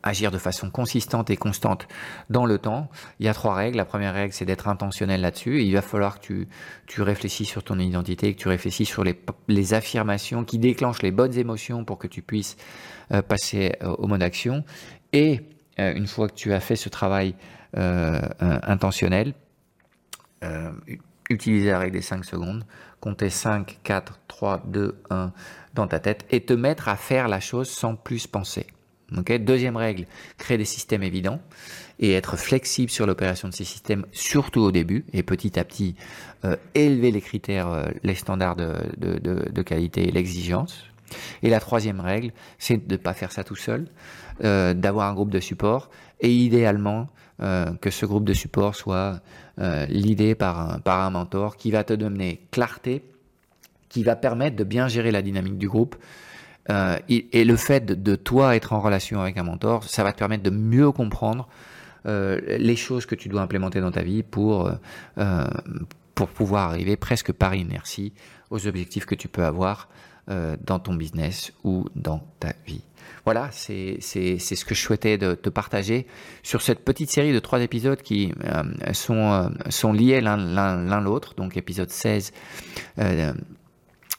agir 0.08 0.30
de 0.30 0.38
façon 0.38 0.70
consistante 0.70 1.30
et 1.30 1.36
constante 1.36 1.86
dans 2.30 2.46
le 2.46 2.58
temps, 2.58 2.90
il 3.20 3.26
y 3.26 3.28
a 3.28 3.34
trois 3.34 3.54
règles. 3.54 3.76
La 3.76 3.84
première 3.84 4.14
règle, 4.14 4.32
c'est 4.32 4.44
d'être 4.44 4.68
intentionnel 4.68 5.20
là-dessus. 5.20 5.62
Il 5.62 5.72
va 5.74 5.82
falloir 5.82 6.20
que 6.20 6.26
tu, 6.26 6.48
tu 6.86 7.28
sur 7.44 7.62
ton 7.62 7.78
identité, 7.78 8.34
que 8.34 8.40
tu 8.40 8.48
réfléchis 8.48 8.84
sur 8.84 9.04
les, 9.04 9.18
les 9.48 9.74
affirmations 9.74 10.44
qui 10.44 10.58
déclenchent 10.58 11.02
les 11.02 11.12
bonnes 11.12 11.36
émotions 11.38 11.84
pour 11.84 11.98
que 11.98 12.06
tu 12.06 12.22
puisses 12.22 12.56
euh, 13.12 13.22
passer 13.22 13.72
euh, 13.82 13.94
au 13.98 14.06
mode 14.06 14.22
action. 14.22 14.64
Et 15.12 15.40
euh, 15.78 15.94
une 15.94 16.06
fois 16.06 16.28
que 16.28 16.34
tu 16.34 16.52
as 16.52 16.60
fait 16.60 16.76
ce 16.76 16.88
travail 16.88 17.34
intentionnel, 17.70 19.34
utiliser 21.28 21.70
la 21.70 21.78
règle 21.78 21.92
des 21.92 22.02
5 22.02 22.24
secondes, 22.24 22.64
compter 22.98 23.28
5, 23.28 23.78
4, 23.82 24.20
3, 24.26 24.62
2, 24.66 25.02
1 25.10 25.32
dans 25.74 25.86
ta 25.86 25.98
tête 25.98 26.24
et 26.30 26.40
te 26.40 26.54
mettre 26.54 26.88
à 26.88 26.96
faire 26.96 27.28
la 27.28 27.40
chose 27.40 27.68
sans 27.68 27.94
plus 27.94 28.26
penser. 28.26 28.66
Deuxième 29.10 29.76
règle, 29.76 30.06
créer 30.36 30.58
des 30.58 30.66
systèmes 30.66 31.02
évidents 31.02 31.40
et 31.98 32.12
être 32.12 32.36
flexible 32.36 32.90
sur 32.90 33.06
l'opération 33.06 33.48
de 33.48 33.54
ces 33.54 33.64
systèmes, 33.64 34.04
surtout 34.12 34.60
au 34.60 34.70
début, 34.70 35.04
et 35.12 35.22
petit 35.22 35.58
à 35.58 35.64
petit 35.64 35.96
euh, 36.44 36.56
élever 36.74 37.10
les 37.10 37.22
critères, 37.22 37.68
euh, 37.68 37.86
les 38.02 38.14
standards 38.14 38.56
de, 38.56 39.62
qualité 39.62 40.08
et 40.08 40.12
l'exigence. 40.12 40.84
Et 41.42 41.48
la 41.48 41.58
troisième 41.58 42.00
règle, 42.00 42.32
c'est 42.58 42.86
de 42.86 42.92
ne 42.92 42.98
pas 42.98 43.14
faire 43.14 43.32
ça 43.32 43.44
tout 43.44 43.56
seul, 43.56 43.86
euh, 44.44 44.74
d'avoir 44.74 45.08
un 45.08 45.14
groupe 45.14 45.30
de 45.30 45.40
support 45.40 45.90
et 46.20 46.32
idéalement 46.32 47.08
que 47.80 47.90
ce 47.90 48.04
groupe 48.04 48.24
de 48.24 48.32
support 48.32 48.74
soit 48.74 49.20
l'idée 49.88 50.34
par 50.34 50.58
un, 50.58 50.80
par 50.80 50.98
un 51.02 51.10
mentor 51.10 51.56
qui 51.56 51.70
va 51.70 51.84
te 51.84 51.92
donner 51.92 52.40
clarté, 52.50 53.04
qui 53.88 54.02
va 54.02 54.16
permettre 54.16 54.56
de 54.56 54.64
bien 54.64 54.88
gérer 54.88 55.12
la 55.12 55.22
dynamique 55.22 55.56
du 55.56 55.68
groupe, 55.68 55.94
euh, 56.70 56.98
et, 57.08 57.44
le 57.44 57.56
fait 57.56 57.84
de, 57.84 58.16
toi 58.16 58.56
être 58.56 58.72
en 58.72 58.80
relation 58.80 59.20
avec 59.20 59.36
un 59.38 59.42
mentor, 59.42 59.84
ça 59.84 60.02
va 60.04 60.12
te 60.12 60.18
permettre 60.18 60.42
de 60.42 60.50
mieux 60.50 60.90
comprendre 60.92 61.48
euh, 62.06 62.40
les 62.58 62.76
choses 62.76 63.06
que 63.06 63.14
tu 63.14 63.28
dois 63.28 63.42
implémenter 63.42 63.80
dans 63.80 63.90
ta 63.90 64.02
vie 64.02 64.22
pour, 64.22 64.70
euh, 65.18 65.44
pour 66.14 66.28
pouvoir 66.28 66.68
arriver 66.68 66.96
presque 66.96 67.32
par 67.32 67.54
inertie 67.54 68.12
aux 68.50 68.66
objectifs 68.66 69.06
que 69.06 69.14
tu 69.14 69.28
peux 69.28 69.44
avoir 69.44 69.88
dans 70.60 70.78
ton 70.78 70.92
business 70.92 71.54
ou 71.64 71.86
dans 71.96 72.22
ta 72.38 72.52
vie. 72.66 72.82
Voilà, 73.24 73.48
c'est 73.50 73.98
ce 74.00 74.64
que 74.66 74.74
je 74.74 74.80
souhaitais 74.80 75.16
te 75.16 75.48
partager 75.48 76.06
sur 76.42 76.60
cette 76.60 76.84
petite 76.84 77.10
série 77.10 77.32
de 77.32 77.38
trois 77.38 77.62
épisodes 77.62 78.02
qui 78.02 78.34
sont, 78.92 79.50
sont 79.70 79.92
liés 79.94 80.20
l'un 80.20 81.00
l'autre, 81.00 81.34
donc 81.34 81.56
épisode 81.56 81.88
16, 81.88 82.32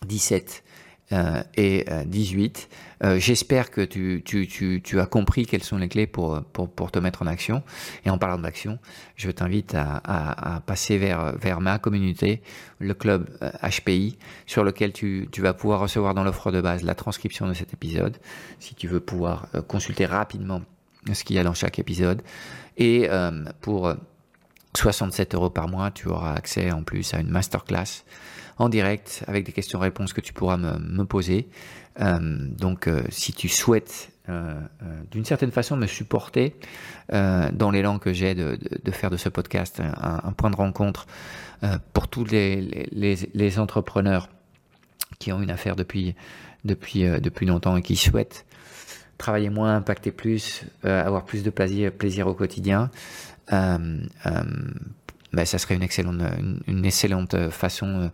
17 0.07 0.63
euh, 0.63 0.68
et 1.11 1.85
18. 2.05 2.69
Euh, 3.01 3.07
euh, 3.07 3.19
j'espère 3.19 3.71
que 3.71 3.81
tu, 3.81 4.99
as 4.99 5.05
compris 5.05 5.45
quelles 5.45 5.63
sont 5.63 5.77
les 5.77 5.87
clés 5.87 6.07
pour, 6.07 6.43
te 6.91 6.99
mettre 6.99 7.21
en 7.21 7.27
action. 7.27 7.63
Et 8.05 8.09
en 8.09 8.17
parlant 8.17 8.37
d'action, 8.37 8.79
je 9.15 9.31
t'invite 9.31 9.75
à, 9.75 10.61
passer 10.65 10.97
vers, 10.97 11.61
ma 11.61 11.79
communauté, 11.79 12.41
le 12.79 12.93
club 12.93 13.29
HPI, 13.63 14.17
sur 14.45 14.63
lequel 14.63 14.93
tu, 14.93 15.29
vas 15.37 15.53
pouvoir 15.53 15.79
recevoir 15.79 16.13
dans 16.13 16.23
l'offre 16.23 16.51
de 16.51 16.61
base 16.61 16.83
la 16.83 16.95
transcription 16.95 17.47
de 17.47 17.53
cet 17.53 17.73
épisode, 17.73 18.17
si 18.59 18.75
tu 18.75 18.87
veux 18.87 18.99
pouvoir 18.99 19.47
consulter 19.67 20.05
rapidement 20.05 20.61
ce 21.13 21.23
qu'il 21.23 21.35
y 21.35 21.39
a 21.39 21.43
dans 21.43 21.53
chaque 21.53 21.79
épisode. 21.79 22.21
Et 22.77 23.09
pour 23.61 23.93
67 24.75 25.35
euros 25.35 25.49
par 25.49 25.67
mois, 25.67 25.91
tu 25.91 26.07
auras 26.07 26.33
accès 26.33 26.71
en 26.71 26.83
plus 26.83 27.13
à 27.13 27.19
une 27.19 27.29
masterclass 27.29 28.03
en 28.59 28.67
direct 28.69 29.23
avec 29.27 29.45
des 29.45 29.53
questions-réponses 29.53 30.13
que 30.13 30.21
tu 30.21 30.33
pourras 30.33 30.57
me, 30.57 31.05
poser. 31.05 31.49
Euh, 32.01 32.19
donc, 32.19 32.87
euh, 32.87 33.01
si 33.09 33.33
tu 33.33 33.47
souhaites 33.47 34.11
euh, 34.27 34.61
d'une 35.11 35.25
certaine 35.25 35.51
façon 35.51 35.75
me 35.75 35.87
supporter 35.87 36.55
dans 37.11 37.71
l'élan 37.71 37.97
que 37.97 38.13
j'ai 38.13 38.35
de, 38.35 38.59
faire 38.91 39.09
de 39.09 39.17
ce 39.17 39.29
podcast 39.29 39.81
un, 39.81 40.31
point 40.33 40.51
de 40.51 40.55
rencontre 40.55 41.07
pour 41.93 42.07
tous 42.07 42.25
les, 42.25 43.59
entrepreneurs 43.59 44.29
qui 45.17 45.31
ont 45.31 45.41
une 45.41 45.49
affaire 45.49 45.75
depuis, 45.75 46.13
depuis, 46.65 47.05
depuis 47.19 47.47
longtemps 47.47 47.77
et 47.77 47.81
qui 47.81 47.95
souhaitent 47.95 48.45
travailler 49.17 49.49
moins, 49.49 49.77
impacter 49.77 50.11
plus, 50.11 50.65
avoir 50.83 51.25
plus 51.25 51.41
de 51.41 51.49
plaisir, 51.49 51.91
plaisir 51.91 52.27
au 52.27 52.35
quotidien, 52.35 52.91
ben, 55.33 55.45
ça 55.45 55.57
serait 55.57 55.75
une 55.75 55.83
excellente, 55.83 57.49
façon 57.51 58.09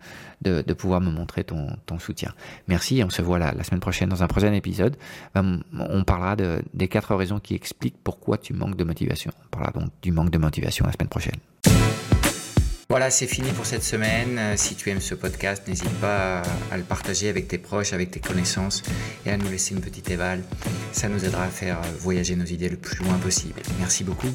euh, 0.46 0.62
de, 0.62 0.72
pouvoir 0.74 1.00
me 1.00 1.10
montrer 1.10 1.44
ton, 1.44 1.68
soutien. 1.98 2.32
Merci, 2.68 3.02
on 3.04 3.10
se 3.10 3.22
voit 3.22 3.38
la, 3.38 3.52
la 3.52 3.64
semaine 3.64 3.80
prochaine 3.80 4.08
dans 4.08 4.22
un 4.22 4.28
prochain 4.28 4.52
épisode. 4.52 4.96
Ben, 5.34 5.60
on 5.78 6.04
parlera 6.04 6.36
de, 6.36 6.60
des 6.74 6.88
quatre 6.88 7.14
raisons 7.14 7.40
qui 7.40 7.54
expliquent 7.54 7.96
pourquoi 8.02 8.38
tu 8.38 8.52
manques 8.52 8.76
de 8.76 8.84
motivation. 8.84 9.32
On 9.46 9.48
parlera 9.48 9.72
donc 9.72 9.90
du 10.02 10.12
manque 10.12 10.30
de 10.30 10.38
motivation 10.38 10.86
la 10.86 10.92
semaine 10.92 11.08
prochaine. 11.08 11.36
Voilà, 12.88 13.10
c'est 13.10 13.26
fini 13.26 13.50
pour 13.50 13.66
cette 13.66 13.82
semaine. 13.82 14.38
Euh, 14.38 14.54
si 14.56 14.76
tu 14.76 14.90
aimes 14.90 15.00
ce 15.00 15.16
podcast, 15.16 15.66
n'hésite 15.66 15.90
pas 16.00 16.42
à 16.70 16.76
le 16.76 16.84
partager 16.84 17.28
avec 17.28 17.48
tes 17.48 17.58
proches, 17.58 17.92
avec 17.92 18.12
tes 18.12 18.20
connaissances 18.20 18.82
et 19.24 19.30
à 19.30 19.36
nous 19.36 19.48
laisser 19.48 19.74
une 19.74 19.80
petite 19.80 20.08
éval. 20.08 20.42
Ça 20.92 21.08
nous 21.08 21.24
aidera 21.24 21.44
à 21.44 21.48
faire 21.48 21.80
voyager 21.98 22.36
nos 22.36 22.44
idées 22.44 22.68
le 22.68 22.76
plus 22.76 23.04
loin 23.04 23.18
possible. 23.18 23.60
Merci 23.80 24.04
beaucoup. 24.04 24.28